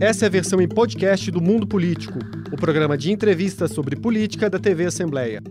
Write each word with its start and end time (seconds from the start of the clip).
Essa 0.00 0.24
é 0.24 0.28
a 0.28 0.30
versão 0.30 0.62
em 0.62 0.66
podcast 0.66 1.30
do 1.30 1.42
Mundo 1.42 1.66
Político, 1.66 2.18
o 2.50 2.56
programa 2.56 2.96
de 2.96 3.12
entrevistas 3.12 3.70
sobre 3.70 3.96
política 3.96 4.48
da 4.48 4.58
TV 4.58 4.86
Assembleia. 4.86 5.42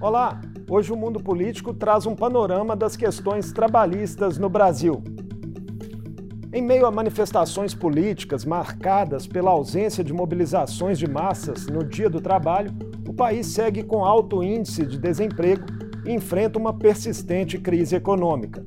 Olá! 0.00 0.40
Hoje 0.70 0.92
o 0.92 0.96
Mundo 0.96 1.18
Político 1.18 1.74
traz 1.74 2.06
um 2.06 2.14
panorama 2.14 2.76
das 2.76 2.94
questões 2.94 3.50
trabalhistas 3.50 4.38
no 4.38 4.48
Brasil. 4.48 5.02
Em 6.52 6.62
meio 6.62 6.86
a 6.86 6.90
manifestações 6.92 7.74
políticas 7.74 8.44
marcadas 8.44 9.26
pela 9.26 9.50
ausência 9.50 10.04
de 10.04 10.12
mobilizações 10.12 10.96
de 10.96 11.10
massas 11.10 11.66
no 11.66 11.82
dia 11.82 12.08
do 12.08 12.20
trabalho, 12.20 12.70
o 13.08 13.12
país 13.12 13.48
segue 13.48 13.82
com 13.82 14.04
alto 14.04 14.40
índice 14.40 14.86
de 14.86 14.96
desemprego 14.96 15.66
e 16.06 16.12
enfrenta 16.12 16.60
uma 16.60 16.72
persistente 16.72 17.58
crise 17.58 17.96
econômica. 17.96 18.64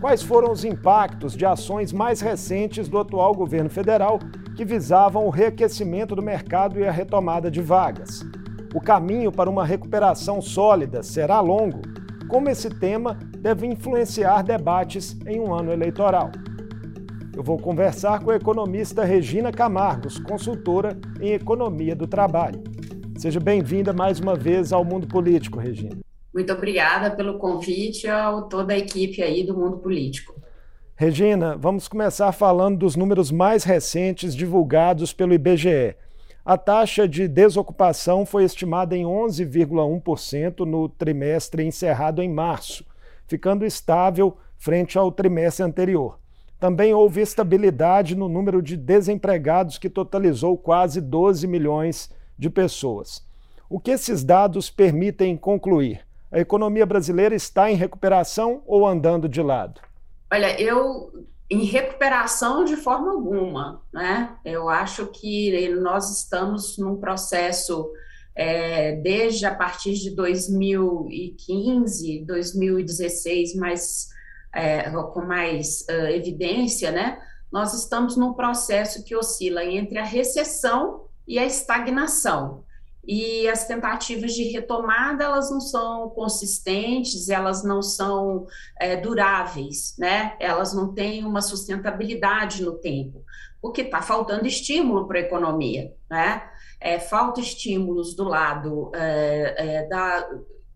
Quais 0.00 0.22
foram 0.22 0.52
os 0.52 0.64
impactos 0.64 1.36
de 1.36 1.44
ações 1.44 1.92
mais 1.92 2.20
recentes 2.20 2.88
do 2.88 2.98
atual 2.98 3.34
governo 3.34 3.68
federal 3.68 4.20
que 4.56 4.64
visavam 4.64 5.26
o 5.26 5.30
reaquecimento 5.30 6.14
do 6.14 6.22
mercado 6.22 6.78
e 6.78 6.86
a 6.86 6.92
retomada 6.92 7.50
de 7.50 7.60
vagas? 7.60 8.24
O 8.72 8.80
caminho 8.80 9.32
para 9.32 9.50
uma 9.50 9.64
recuperação 9.64 10.40
sólida 10.40 11.02
será 11.02 11.40
longo? 11.40 11.80
Como 12.28 12.48
esse 12.48 12.70
tema 12.70 13.18
deve 13.38 13.66
influenciar 13.66 14.42
debates 14.42 15.18
em 15.26 15.40
um 15.40 15.52
ano 15.52 15.72
eleitoral? 15.72 16.30
Eu 17.36 17.42
vou 17.42 17.58
conversar 17.58 18.20
com 18.20 18.30
a 18.30 18.36
economista 18.36 19.04
Regina 19.04 19.50
Camargos, 19.50 20.18
consultora 20.18 20.96
em 21.20 21.32
economia 21.32 21.96
do 21.96 22.06
trabalho. 22.06 22.62
Seja 23.16 23.40
bem-vinda 23.40 23.92
mais 23.92 24.20
uma 24.20 24.36
vez 24.36 24.72
ao 24.72 24.84
Mundo 24.84 25.08
Político, 25.08 25.58
Regina. 25.58 26.07
Muito 26.32 26.52
obrigada 26.52 27.10
pelo 27.10 27.38
convite 27.38 28.06
a 28.06 28.42
toda 28.42 28.72
a 28.72 28.78
equipe 28.78 29.22
aí 29.22 29.44
do 29.44 29.56
mundo 29.56 29.78
político. 29.78 30.34
Regina, 30.94 31.56
vamos 31.56 31.86
começar 31.86 32.32
falando 32.32 32.78
dos 32.78 32.96
números 32.96 33.30
mais 33.30 33.64
recentes 33.64 34.34
divulgados 34.34 35.12
pelo 35.12 35.32
IBGE. 35.32 35.94
A 36.44 36.56
taxa 36.56 37.06
de 37.06 37.28
desocupação 37.28 38.26
foi 38.26 38.42
estimada 38.42 38.96
em 38.96 39.04
11,1% 39.04 40.60
no 40.60 40.88
trimestre 40.88 41.64
encerrado 41.64 42.22
em 42.22 42.28
março, 42.28 42.84
ficando 43.26 43.64
estável 43.64 44.36
frente 44.56 44.98
ao 44.98 45.12
trimestre 45.12 45.64
anterior. 45.64 46.18
Também 46.58 46.92
houve 46.92 47.20
estabilidade 47.20 48.16
no 48.16 48.28
número 48.28 48.60
de 48.60 48.76
desempregados, 48.76 49.78
que 49.78 49.88
totalizou 49.88 50.58
quase 50.58 51.00
12 51.00 51.46
milhões 51.46 52.10
de 52.36 52.50
pessoas. 52.50 53.24
O 53.70 53.78
que 53.78 53.92
esses 53.92 54.24
dados 54.24 54.68
permitem 54.68 55.36
concluir? 55.36 56.07
A 56.30 56.38
economia 56.38 56.84
brasileira 56.84 57.34
está 57.34 57.70
em 57.70 57.74
recuperação 57.74 58.62
ou 58.66 58.86
andando 58.86 59.26
de 59.28 59.42
lado? 59.42 59.80
Olha, 60.30 60.60
eu 60.60 61.10
em 61.50 61.64
recuperação 61.64 62.64
de 62.64 62.76
forma 62.76 63.10
alguma, 63.10 63.80
né? 63.92 64.36
Eu 64.44 64.68
acho 64.68 65.06
que 65.06 65.70
nós 65.76 66.18
estamos 66.18 66.76
num 66.76 66.96
processo 66.96 67.90
é, 68.34 68.96
desde 68.96 69.46
a 69.46 69.54
partir 69.54 69.94
de 69.94 70.14
2015, 70.14 72.24
2016, 72.26 73.54
mais 73.54 74.08
é, 74.54 74.90
com 74.90 75.22
mais 75.22 75.86
uh, 75.88 76.10
evidência, 76.10 76.90
né? 76.90 77.18
Nós 77.50 77.72
estamos 77.72 78.14
num 78.14 78.34
processo 78.34 79.02
que 79.02 79.16
oscila 79.16 79.64
entre 79.64 79.96
a 79.98 80.04
recessão 80.04 81.06
e 81.26 81.38
a 81.38 81.46
estagnação 81.46 82.62
e 83.08 83.48
as 83.48 83.66
tentativas 83.66 84.34
de 84.34 84.44
retomada 84.44 85.24
elas 85.24 85.50
não 85.50 85.62
são 85.62 86.10
consistentes, 86.10 87.30
elas 87.30 87.64
não 87.64 87.80
são 87.80 88.46
é, 88.78 88.96
duráveis, 88.96 89.94
né? 89.98 90.36
Elas 90.38 90.74
não 90.74 90.92
têm 90.92 91.24
uma 91.24 91.40
sustentabilidade 91.40 92.62
no 92.62 92.74
tempo, 92.74 93.24
porque 93.62 93.80
está 93.80 94.02
faltando 94.02 94.46
estímulo 94.46 95.08
para 95.08 95.20
a 95.20 95.22
economia, 95.22 95.90
né? 96.10 96.50
É, 96.78 96.98
falta 96.98 97.40
estímulos 97.40 98.14
do 98.14 98.24
lado 98.24 98.92
é, 98.94 99.78
é 99.78 99.88
da 99.88 100.28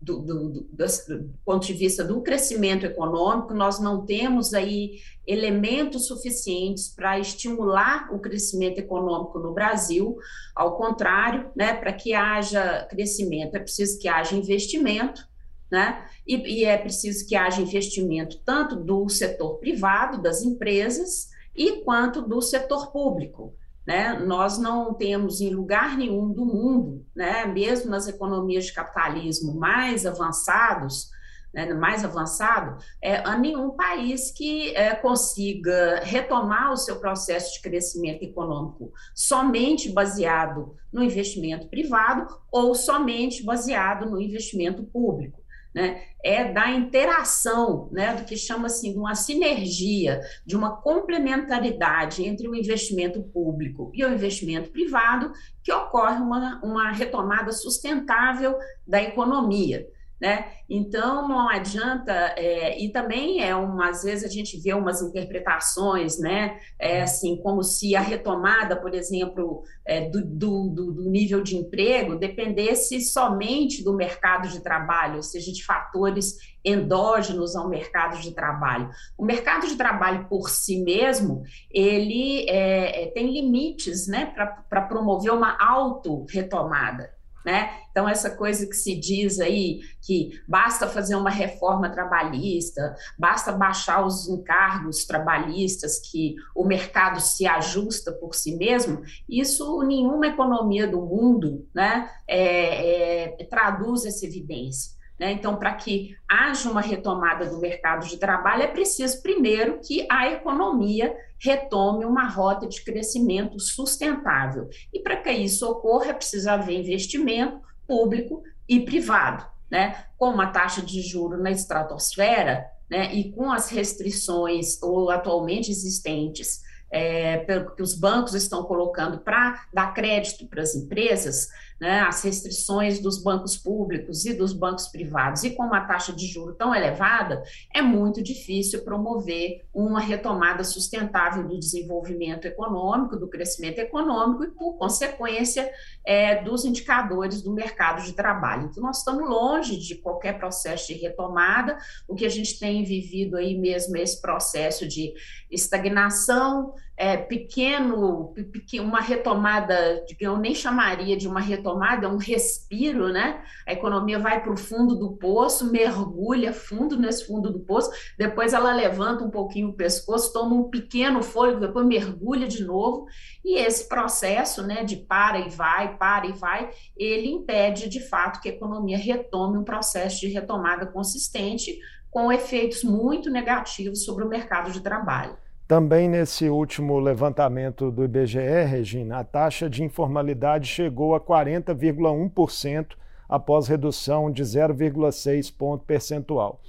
do, 0.03 0.19
do, 0.19 0.49
do, 0.49 0.61
do, 0.61 1.33
ponto 1.45 1.65
de 1.65 1.73
vista 1.73 2.03
do 2.03 2.21
crescimento 2.21 2.85
econômico, 2.85 3.53
nós 3.53 3.79
não 3.79 4.05
temos 4.05 4.53
aí 4.53 4.99
elementos 5.25 6.07
suficientes 6.07 6.89
para 6.89 7.17
estimular 7.17 8.13
o 8.13 8.19
crescimento 8.19 8.79
econômico 8.79 9.39
no 9.39 9.53
Brasil. 9.53 10.17
Ao 10.53 10.75
contrário, 10.75 11.49
né, 11.55 11.73
para 11.73 11.93
que 11.93 12.13
haja 12.13 12.85
crescimento, 12.89 13.55
é 13.55 13.59
preciso 13.59 13.97
que 13.99 14.07
haja 14.07 14.35
investimento, 14.35 15.25
né? 15.71 16.05
E, 16.27 16.35
e 16.59 16.65
é 16.65 16.77
preciso 16.77 17.25
que 17.25 17.35
haja 17.35 17.61
investimento 17.61 18.39
tanto 18.45 18.75
do 18.75 19.07
setor 19.09 19.57
privado, 19.57 20.21
das 20.21 20.43
empresas, 20.43 21.29
e 21.55 21.83
quanto 21.83 22.21
do 22.21 22.41
setor 22.41 22.91
público. 22.91 23.55
Né? 23.85 24.13
Nós 24.19 24.57
não 24.57 24.93
temos 24.93 25.41
em 25.41 25.49
lugar 25.53 25.97
nenhum 25.97 26.31
do 26.31 26.45
mundo, 26.45 27.05
né? 27.15 27.45
mesmo 27.45 27.91
nas 27.91 28.07
economias 28.07 28.65
de 28.65 28.73
capitalismo 28.73 29.53
mais 29.53 30.05
avançados, 30.05 31.11
né, 31.53 31.71
mais 31.71 32.03
avançado, 32.03 32.83
é, 33.01 33.17
a 33.17 33.37
nenhum 33.37 33.71
país 33.71 34.31
que 34.31 34.75
é, 34.75 34.95
consiga 34.95 36.01
retomar 36.03 36.71
o 36.71 36.77
seu 36.77 36.99
processo 36.99 37.53
de 37.53 37.61
crescimento 37.61 38.23
econômico 38.23 38.91
somente 39.13 39.91
baseado 39.91 40.75
no 40.91 41.03
investimento 41.03 41.67
privado 41.67 42.27
ou 42.51 42.73
somente 42.73 43.43
baseado 43.43 44.09
no 44.09 44.19
investimento 44.19 44.83
público 44.83 45.42
né, 45.73 46.03
é 46.23 46.51
da 46.51 46.69
interação, 46.69 47.89
né, 47.91 48.15
do 48.15 48.23
que 48.23 48.37
chama 48.37 48.67
assim 48.67 48.93
de 48.93 48.97
uma 48.99 49.15
sinergia, 49.15 50.21
de 50.45 50.55
uma 50.55 50.77
complementaridade 50.77 52.23
entre 52.23 52.47
o 52.47 52.55
investimento 52.55 53.21
público 53.21 53.91
e 53.93 54.05
o 54.05 54.13
investimento 54.13 54.69
privado, 54.69 55.31
que 55.63 55.71
ocorre 55.71 56.21
uma, 56.21 56.61
uma 56.63 56.91
retomada 56.91 57.51
sustentável 57.51 58.57
da 58.87 59.01
economia. 59.01 59.87
Né? 60.23 60.53
Então 60.69 61.27
não 61.27 61.49
adianta 61.49 62.13
é, 62.37 62.81
e 62.81 62.93
também 62.93 63.43
é 63.43 63.53
uma 63.53 63.89
às 63.89 64.03
vezes 64.03 64.23
a 64.23 64.33
gente 64.33 64.57
vê 64.57 64.73
umas 64.73 65.01
interpretações, 65.01 66.17
né? 66.17 66.61
É, 66.79 67.01
assim 67.01 67.35
como 67.41 67.61
se 67.61 67.93
a 67.93 67.99
retomada, 67.99 68.77
por 68.77 68.93
exemplo, 68.93 69.65
é, 69.85 70.09
do, 70.09 70.23
do, 70.25 70.69
do, 70.69 71.09
nível 71.09 71.43
de 71.43 71.57
emprego 71.57 72.15
dependesse 72.15 73.01
somente 73.01 73.83
do 73.83 73.93
mercado 73.93 74.47
de 74.47 74.61
trabalho, 74.61 75.17
ou 75.17 75.23
seja, 75.23 75.51
de 75.51 75.61
fatores 75.61 76.37
endógenos 76.63 77.53
ao 77.57 77.67
mercado 77.67 78.17
de 78.21 78.31
trabalho. 78.33 78.89
O 79.17 79.25
mercado 79.25 79.67
de 79.67 79.75
trabalho 79.75 80.29
por 80.29 80.49
si 80.49 80.81
mesmo 80.85 81.43
ele 81.69 82.49
é, 82.49 83.03
é, 83.03 83.07
tem 83.07 83.29
limites, 83.29 84.07
né? 84.07 84.33
Para 84.69 84.83
promover 84.83 85.33
uma 85.33 85.57
auto 85.59 86.25
retomada. 86.29 87.11
Né? 87.45 87.69
Então, 87.91 88.07
essa 88.07 88.29
coisa 88.29 88.65
que 88.65 88.73
se 88.73 88.95
diz 88.95 89.39
aí 89.39 89.81
que 90.01 90.41
basta 90.47 90.87
fazer 90.87 91.15
uma 91.15 91.29
reforma 91.29 91.89
trabalhista, 91.89 92.95
basta 93.19 93.51
baixar 93.51 94.05
os 94.05 94.27
encargos 94.29 95.05
trabalhistas, 95.05 95.99
que 95.99 96.35
o 96.55 96.63
mercado 96.63 97.19
se 97.19 97.45
ajusta 97.45 98.11
por 98.13 98.33
si 98.33 98.55
mesmo, 98.55 99.01
isso 99.27 99.83
nenhuma 99.83 100.27
economia 100.27 100.87
do 100.87 101.01
mundo 101.01 101.67
né, 101.73 102.09
é, 102.27 103.41
é, 103.41 103.43
traduz 103.45 104.05
essa 104.05 104.25
evidência. 104.25 105.02
Né? 105.23 105.31
Então, 105.31 105.55
para 105.55 105.73
que 105.73 106.17
haja 106.27 106.69
uma 106.69 106.81
retomada 106.81 107.45
do 107.45 107.57
mercado 107.57 108.05
de 108.05 108.17
trabalho, 108.17 108.63
é 108.63 108.67
preciso, 108.67 109.21
primeiro, 109.21 109.79
que 109.79 110.05
a 110.11 110.29
economia 110.29 111.15
retome 111.39 112.03
uma 112.03 112.27
rota 112.27 112.67
de 112.67 112.83
crescimento 112.83 113.57
sustentável. 113.57 114.67
E 114.93 114.99
para 114.99 115.15
que 115.15 115.31
isso 115.31 115.65
ocorra, 115.65 116.09
é 116.09 116.13
preciso 116.13 116.49
haver 116.49 116.77
investimento 116.77 117.61
público 117.87 118.43
e 118.67 118.81
privado. 118.81 119.45
Né? 119.71 119.95
Com 120.17 120.31
uma 120.31 120.47
taxa 120.47 120.81
de 120.81 121.01
juro 121.01 121.41
na 121.41 121.51
estratosfera 121.51 122.65
né, 122.89 123.15
e 123.15 123.31
com 123.31 123.49
as 123.49 123.69
restrições 123.69 124.77
ou 124.83 125.09
atualmente 125.09 125.71
existentes 125.71 126.61
é, 126.93 127.39
que 127.75 127.81
os 127.81 127.95
bancos 127.95 128.35
estão 128.35 128.63
colocando 128.63 129.17
para 129.17 129.65
dar 129.73 129.93
crédito 129.95 130.45
para 130.45 130.61
as 130.61 130.75
empresas, 130.75 131.49
né, 131.81 132.01
as 132.01 132.23
restrições 132.23 132.99
dos 132.99 133.21
bancos 133.21 133.57
públicos 133.57 134.25
e 134.25 134.33
dos 134.33 134.53
bancos 134.53 134.87
privados, 134.87 135.43
e 135.43 135.49
com 135.49 135.63
uma 135.63 135.81
taxa 135.81 136.13
de 136.13 136.27
juro 136.27 136.53
tão 136.53 136.73
elevada, 136.73 137.41
é 137.73 137.81
muito 137.81 138.21
difícil 138.21 138.83
promover 138.83 139.65
uma 139.73 139.99
retomada 139.99 140.63
sustentável 140.63 141.47
do 141.47 141.59
desenvolvimento 141.59 142.45
econômico, 142.45 143.17
do 143.17 143.27
crescimento 143.27 143.79
econômico 143.79 144.43
e, 144.43 144.51
por 144.51 144.77
consequência, 144.77 145.69
é, 146.05 146.43
dos 146.43 146.63
indicadores 146.63 147.41
do 147.41 147.51
mercado 147.51 148.03
de 148.03 148.13
trabalho. 148.13 148.69
Então, 148.69 148.83
nós 148.83 148.99
estamos 148.99 149.27
longe 149.27 149.77
de 149.77 149.95
qualquer 149.95 150.37
processo 150.37 150.87
de 150.87 150.93
retomada, 150.93 151.77
o 152.07 152.13
que 152.13 152.25
a 152.25 152.29
gente 152.29 152.59
tem 152.59 152.83
vivido 152.83 153.35
aí 153.35 153.57
mesmo 153.57 153.97
é 153.97 154.03
esse 154.03 154.21
processo 154.21 154.87
de 154.87 155.13
estagnação, 155.49 156.73
é, 156.95 157.17
pequeno, 157.17 158.33
uma 158.79 159.01
retomada, 159.01 160.05
eu 160.19 160.37
nem 160.37 160.53
chamaria 160.53 161.17
de 161.17 161.27
uma 161.27 161.39
retomada, 161.39 162.05
é 162.05 162.09
um 162.09 162.17
respiro, 162.17 163.09
né? 163.11 163.43
A 163.67 163.73
economia 163.73 164.19
vai 164.19 164.41
para 164.41 164.53
o 164.53 164.57
fundo 164.57 164.95
do 164.95 165.13
poço, 165.13 165.71
mergulha 165.71 166.53
fundo 166.53 166.95
nesse 166.95 167.25
fundo 167.25 167.51
do 167.51 167.59
poço, 167.59 167.89
depois 168.17 168.53
ela 168.53 168.73
levanta 168.73 169.23
um 169.23 169.31
pouquinho 169.31 169.69
o 169.69 169.73
pescoço, 169.73 170.31
toma 170.31 170.55
um 170.55 170.69
pequeno 170.69 171.23
fôlego, 171.23 171.59
depois 171.59 171.85
mergulha 171.85 172.47
de 172.47 172.63
novo, 172.63 173.07
e 173.43 173.57
esse 173.57 173.89
processo, 173.89 174.61
né, 174.61 174.83
de 174.83 174.97
para 174.97 175.39
e 175.39 175.49
vai, 175.49 175.97
para 175.97 176.27
e 176.27 176.31
vai, 176.31 176.69
ele 176.95 177.27
impede 177.27 177.89
de 177.89 177.99
fato 178.01 178.39
que 178.39 178.49
a 178.49 178.53
economia 178.53 178.97
retome 178.97 179.57
um 179.57 179.63
processo 179.63 180.19
de 180.19 180.27
retomada 180.27 180.85
consistente, 180.85 181.75
com 182.11 182.31
efeitos 182.31 182.83
muito 182.83 183.31
negativos 183.31 184.05
sobre 184.05 184.23
o 184.23 184.29
mercado 184.29 184.71
de 184.71 184.81
trabalho. 184.81 185.35
Também 185.67 186.09
nesse 186.09 186.49
último 186.49 186.99
levantamento 186.99 187.89
do 187.89 188.03
IBGE, 188.03 188.65
Regina, 188.67 189.19
a 189.19 189.23
taxa 189.23 189.69
de 189.69 189.81
informalidade 189.81 190.67
chegou 190.67 191.15
a 191.15 191.21
40,1% 191.21 192.87
após 193.29 193.67
redução 193.67 194.29
de 194.29 194.43
0,6 194.43 195.53
ponto 195.55 195.85
percentual. 195.85 196.59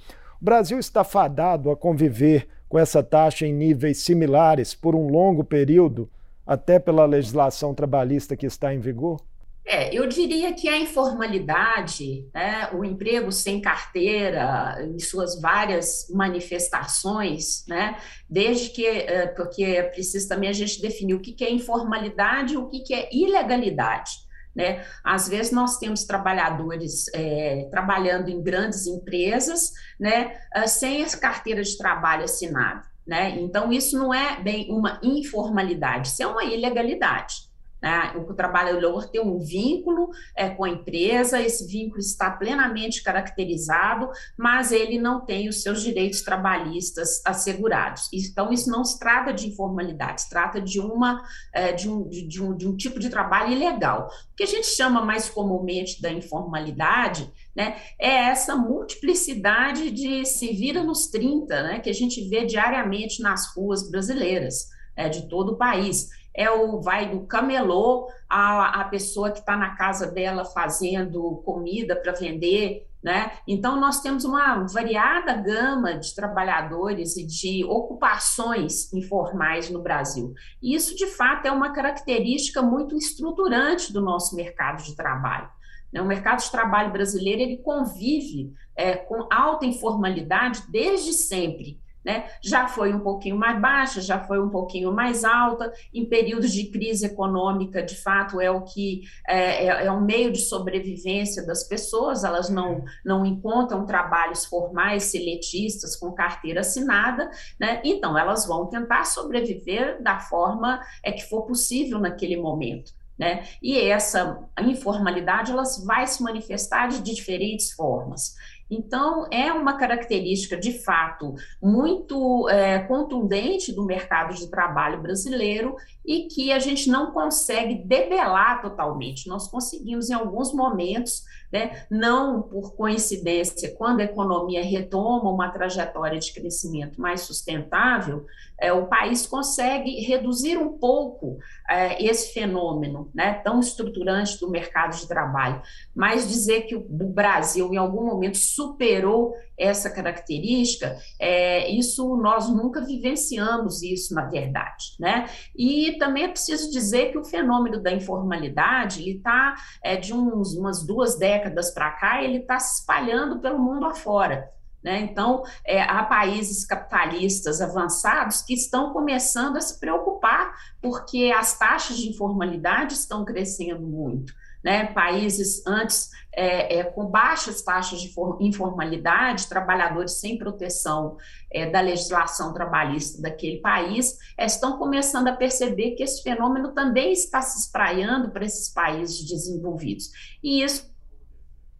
O 0.41 0.45
Brasil 0.45 0.79
está 0.79 1.03
fadado 1.03 1.69
a 1.69 1.75
conviver 1.75 2.47
com 2.69 2.79
essa 2.79 3.03
taxa 3.03 3.45
em 3.45 3.53
níveis 3.53 3.97
similares 3.97 4.73
por 4.73 4.95
um 4.95 5.09
longo 5.09 5.43
período, 5.43 6.09
até 6.47 6.79
pela 6.79 7.05
legislação 7.05 7.73
trabalhista 7.73 8.37
que 8.37 8.45
está 8.45 8.73
em 8.73 8.79
vigor? 8.79 9.19
É, 9.67 9.91
eu 9.91 10.05
diria 10.05 10.53
que 10.53 10.69
a 10.69 10.77
informalidade, 10.77 12.29
né, 12.31 12.69
o 12.71 12.85
emprego 12.85 13.31
sem 13.31 13.59
carteira, 13.59 14.77
em 14.83 14.99
suas 14.99 15.41
várias 15.41 16.07
manifestações, 16.11 17.65
né, 17.67 17.97
desde 18.29 18.69
que, 18.69 18.85
é, 18.85 19.25
porque 19.25 19.63
é 19.63 19.81
preciso 19.81 20.29
também 20.29 20.49
a 20.49 20.53
gente 20.53 20.79
definir 20.79 21.15
o 21.15 21.19
que 21.19 21.43
é 21.43 21.51
informalidade 21.51 22.53
e 22.53 22.57
o 22.57 22.69
que 22.69 22.93
é 22.93 23.09
ilegalidade. 23.11 24.11
Né? 24.55 24.85
Às 25.03 25.27
vezes 25.27 25.51
nós 25.51 25.77
temos 25.79 26.05
trabalhadores 26.05 27.07
é, 27.13 27.67
trabalhando 27.69 28.29
em 28.29 28.41
grandes 28.41 28.85
empresas, 28.85 29.71
né, 29.99 30.37
ah, 30.53 30.67
sem 30.67 31.03
as 31.03 31.15
carteiras 31.15 31.69
de 31.69 31.77
trabalho 31.77 32.23
assinada. 32.23 32.83
Né? 33.05 33.31
Então, 33.39 33.71
isso 33.71 33.97
não 33.97 34.13
é 34.13 34.41
bem 34.41 34.67
uma 34.71 34.99
informalidade, 35.03 36.07
isso 36.07 36.23
é 36.23 36.27
uma 36.27 36.43
ilegalidade. 36.43 37.44
Né? 37.85 38.13
O 38.15 38.33
trabalhador 38.33 39.07
tem 39.11 39.21
um 39.21 39.37
vínculo 39.37 40.09
é, 40.35 40.49
com 40.49 40.63
a 40.63 40.69
empresa, 40.69 41.39
esse 41.39 41.67
vínculo 41.67 41.99
está 41.99 42.31
plenamente 42.31 43.03
caracterizado, 43.03 44.09
mas 44.35 44.71
ele 44.71 44.97
não 44.97 45.23
tem 45.23 45.47
os 45.47 45.61
seus 45.61 45.83
direitos 45.83 46.23
trabalhistas 46.23 47.21
assegurados. 47.23 48.09
Então, 48.11 48.51
isso 48.51 48.71
não 48.71 48.83
se 48.83 48.97
trata 48.97 49.31
de 49.31 49.49
informalidade, 49.49 50.23
se 50.23 50.29
trata 50.31 50.59
de, 50.59 50.79
uma, 50.79 51.21
é, 51.53 51.73
de, 51.73 51.87
um, 51.87 52.09
de, 52.09 52.41
um, 52.41 52.57
de 52.57 52.67
um 52.67 52.75
tipo 52.75 52.99
de 52.99 53.07
trabalho 53.07 53.53
ilegal. 53.53 54.07
O 54.31 54.35
que 54.35 54.41
a 54.41 54.47
gente 54.47 54.65
chama 54.65 55.05
mais 55.05 55.29
comumente 55.29 56.01
da 56.01 56.11
informalidade 56.11 57.31
né, 57.55 57.79
é 57.99 58.29
essa 58.29 58.55
multiplicidade 58.55 59.91
de 59.91 60.25
se 60.25 60.51
vira 60.53 60.83
nos 60.83 61.05
30, 61.11 61.61
né, 61.61 61.79
que 61.79 61.91
a 61.91 61.93
gente 61.93 62.27
vê 62.29 62.47
diariamente 62.47 63.21
nas 63.21 63.55
ruas 63.55 63.87
brasileiras, 63.91 64.69
é, 64.95 65.07
de 65.07 65.29
todo 65.29 65.51
o 65.51 65.57
país 65.57 66.09
é 66.35 66.51
o 66.51 66.81
vai 66.81 67.09
do 67.09 67.21
camelô 67.21 68.09
a, 68.29 68.81
a 68.81 68.83
pessoa 68.85 69.31
que 69.31 69.39
está 69.39 69.55
na 69.55 69.75
casa 69.75 70.07
dela 70.07 70.43
fazendo 70.43 71.41
comida 71.45 71.95
para 71.95 72.11
vender, 72.11 72.85
né? 73.01 73.31
Então 73.47 73.79
nós 73.79 74.01
temos 74.01 74.25
uma 74.25 74.65
variada 74.65 75.33
gama 75.35 75.93
de 75.93 76.13
trabalhadores 76.13 77.15
e 77.15 77.25
de 77.25 77.63
ocupações 77.63 78.91
informais 78.91 79.69
no 79.69 79.81
Brasil. 79.81 80.33
E 80.61 80.75
isso 80.75 80.95
de 80.95 81.07
fato 81.07 81.45
é 81.45 81.51
uma 81.51 81.71
característica 81.71 82.61
muito 82.61 82.97
estruturante 82.97 83.93
do 83.93 84.01
nosso 84.01 84.35
mercado 84.35 84.83
de 84.83 84.95
trabalho. 84.95 85.49
Né? 85.93 86.01
O 86.01 86.05
mercado 86.05 86.41
de 86.41 86.51
trabalho 86.51 86.91
brasileiro 86.91 87.41
ele 87.41 87.57
convive 87.57 88.51
é, 88.75 88.95
com 88.95 89.27
alta 89.31 89.65
informalidade 89.65 90.63
desde 90.69 91.13
sempre 91.13 91.79
né? 92.05 92.27
Já 92.39 92.67
foi 92.67 92.93
um 92.93 92.99
pouquinho 92.99 93.35
mais 93.35 93.59
baixa, 93.59 93.99
já 93.99 94.19
foi 94.19 94.39
um 94.39 94.49
pouquinho 94.49 94.93
mais 94.93 95.25
alta. 95.25 95.73
Em 95.91 96.05
períodos 96.05 96.51
de 96.51 96.65
crise 96.65 97.07
econômica, 97.07 97.81
de 97.81 97.95
fato, 97.95 98.39
é 98.39 98.51
o 98.51 98.61
que 98.61 99.01
é, 99.27 99.65
é, 99.65 99.85
é 99.87 99.91
um 99.91 100.01
meio 100.01 100.31
de 100.31 100.39
sobrevivência 100.39 101.43
das 101.43 101.63
pessoas. 101.63 102.23
Elas 102.23 102.47
não 102.47 102.83
não 103.03 103.25
encontram 103.25 103.85
trabalhos 103.85 104.45
formais 104.45 105.05
seletistas 105.05 105.95
com 105.95 106.11
carteira 106.11 106.59
assinada, 106.59 107.29
né? 107.59 107.81
Então 107.83 108.15
elas 108.17 108.45
vão 108.45 108.67
tentar 108.67 109.05
sobreviver 109.05 110.01
da 110.03 110.19
forma 110.19 110.79
é 111.01 111.11
que 111.11 111.27
for 111.27 111.41
possível 111.43 111.97
naquele 111.99 112.37
momento. 112.37 112.93
Né? 113.17 113.47
E 113.63 113.79
essa 113.79 114.45
informalidade 114.59 115.49
elas 115.49 115.81
vai 115.85 116.05
se 116.05 116.21
manifestar 116.21 116.87
de 116.87 117.01
diferentes 117.01 117.71
formas. 117.71 118.35
Então, 118.69 119.27
é 119.31 119.51
uma 119.53 119.77
característica, 119.77 120.57
de 120.57 120.83
fato, 120.83 121.35
muito 121.61 122.49
é, 122.49 122.79
contundente 122.79 123.71
do 123.71 123.85
mercado 123.85 124.33
de 124.33 124.49
trabalho 124.49 125.01
brasileiro 125.01 125.75
e 126.03 126.27
que 126.27 126.51
a 126.51 126.59
gente 126.59 126.89
não 126.89 127.11
consegue 127.11 127.75
debelar 127.75 128.61
totalmente. 128.61 129.27
Nós 129.27 129.47
conseguimos, 129.47 130.09
em 130.09 130.13
alguns 130.13 130.53
momentos, 130.53 131.23
né, 131.55 131.85
não 131.89 132.41
por 132.41 132.75
coincidência, 132.75 133.73
quando 133.77 134.01
a 134.01 134.03
economia 134.03 134.61
retoma 134.61 135.31
uma 135.31 135.49
trajetória 135.49 136.19
de 136.19 136.33
crescimento 136.33 136.99
mais 136.99 137.21
sustentável, 137.21 138.25
é, 138.59 138.71
o 138.73 138.87
país 138.87 139.25
consegue 139.25 140.01
reduzir 140.01 140.57
um 140.57 140.77
pouco 140.77 141.37
é, 141.69 142.03
esse 142.03 142.33
fenômeno 142.33 143.09
né, 143.13 143.35
tão 143.35 143.59
estruturante 143.59 144.39
do 144.39 144.49
mercado 144.49 144.95
de 144.95 145.07
trabalho. 145.07 145.61
Mas 145.93 146.27
dizer 146.27 146.61
que 146.61 146.75
o 146.75 146.81
Brasil, 146.81 147.73
em 147.73 147.77
algum 147.77 148.05
momento, 148.05 148.37
superou 148.37 149.33
essa 149.57 149.89
característica, 149.89 150.97
é, 151.19 151.69
isso 151.69 152.17
nós 152.17 152.49
nunca 152.49 152.81
vivenciamos 152.81 153.81
isso, 153.81 154.13
na 154.13 154.25
verdade. 154.25 154.95
Né? 154.99 155.29
E 155.55 155.97
também 155.97 156.23
é 156.23 156.27
preciso 156.27 156.71
dizer 156.71 157.11
que 157.11 157.17
o 157.17 157.23
fenômeno 157.23 157.81
da 157.81 157.91
informalidade 157.91 159.09
está 159.09 159.55
é, 159.83 159.95
de 159.95 160.13
uns, 160.13 160.55
umas 160.55 160.85
duas 160.85 161.17
décadas 161.17 161.44
para 161.73 161.91
cá, 161.91 162.23
ele 162.23 162.37
está 162.37 162.59
se 162.59 162.79
espalhando 162.79 163.39
pelo 163.39 163.59
mundo 163.59 163.85
afora. 163.85 164.49
Né? 164.85 164.99
Então, 164.99 165.41
é, 165.65 165.81
há 165.81 166.03
países 166.03 166.63
capitalistas 166.63 167.59
avançados 167.59 168.43
que 168.43 168.53
estão 168.53 168.93
começando 168.93 169.57
a 169.57 169.61
se 169.61 169.79
preocupar 169.79 170.53
porque 170.79 171.33
as 171.35 171.57
taxas 171.57 171.97
de 171.97 172.09
informalidade 172.09 172.93
estão 172.93 173.25
crescendo 173.25 173.81
muito. 173.81 174.31
Né? 174.63 174.85
Países 174.85 175.65
antes 175.65 176.11
é, 176.31 176.77
é, 176.79 176.83
com 176.83 177.07
baixas 177.07 177.63
taxas 177.63 177.99
de 177.99 178.13
informalidade, 178.41 179.47
trabalhadores 179.47 180.19
sem 180.19 180.37
proteção 180.37 181.17
é, 181.51 181.69
da 181.69 181.81
legislação 181.81 182.53
trabalhista 182.53 183.19
daquele 183.21 183.61
país, 183.61 184.17
é, 184.37 184.45
estão 184.45 184.77
começando 184.77 185.29
a 185.29 185.35
perceber 185.35 185.91
que 185.91 186.03
esse 186.03 186.21
fenômeno 186.21 186.73
também 186.73 187.11
está 187.11 187.41
se 187.41 187.59
espraiando 187.59 188.29
para 188.29 188.45
esses 188.45 188.71
países 188.71 189.23
desenvolvidos. 189.27 190.11
E 190.43 190.63
isso 190.63 190.94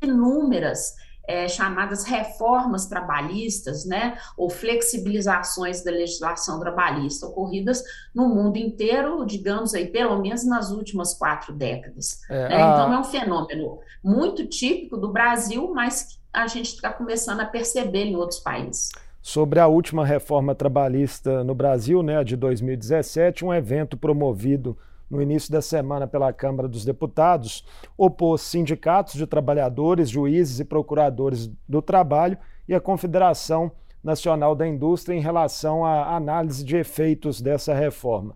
inúmeras 0.05 0.93
é, 1.27 1.47
chamadas 1.47 2.03
reformas 2.03 2.85
trabalhistas, 2.85 3.85
né, 3.85 4.17
ou 4.37 4.49
flexibilizações 4.49 5.83
da 5.83 5.91
legislação 5.91 6.59
trabalhista 6.59 7.25
ocorridas 7.25 7.83
no 8.13 8.29
mundo 8.29 8.57
inteiro, 8.57 9.25
digamos 9.25 9.73
aí, 9.73 9.87
pelo 9.87 10.19
menos 10.21 10.45
nas 10.45 10.71
últimas 10.71 11.13
quatro 11.13 11.53
décadas. 11.53 12.21
É, 12.29 12.49
né? 12.49 12.63
a... 12.63 12.73
Então 12.73 12.93
é 12.93 12.99
um 12.99 13.03
fenômeno 13.03 13.79
muito 14.03 14.45
típico 14.47 14.97
do 14.97 15.11
Brasil, 15.11 15.71
mas 15.73 16.19
a 16.31 16.47
gente 16.47 16.75
está 16.75 16.91
começando 16.91 17.39
a 17.39 17.45
perceber 17.45 18.05
em 18.05 18.15
outros 18.15 18.39
países. 18.39 18.91
Sobre 19.21 19.59
a 19.59 19.65
última 19.65 20.05
reforma 20.05 20.53
trabalhista 20.53 21.43
no 21.43 21.55
Brasil, 21.55 22.03
né, 22.03 22.19
a 22.19 22.23
de 22.23 22.35
2017, 22.35 23.43
um 23.43 23.51
evento 23.51 23.97
promovido 23.97 24.77
no 25.09 25.21
início 25.21 25.51
da 25.51 25.61
semana 25.61 26.07
pela 26.07 26.33
Câmara 26.33 26.67
dos 26.67 26.83
Deputados, 26.83 27.65
opôs 27.97 28.41
sindicatos 28.41 29.13
de 29.15 29.27
trabalhadores, 29.27 30.09
juízes 30.09 30.59
e 30.59 30.65
procuradores 30.65 31.51
do 31.67 31.81
trabalho 31.81 32.37
e 32.67 32.73
a 32.73 32.81
Confederação 32.81 33.71
Nacional 34.03 34.55
da 34.55 34.67
Indústria 34.67 35.15
em 35.15 35.21
relação 35.21 35.85
à 35.85 36.15
análise 36.15 36.63
de 36.63 36.77
efeitos 36.77 37.41
dessa 37.41 37.73
reforma. 37.73 38.35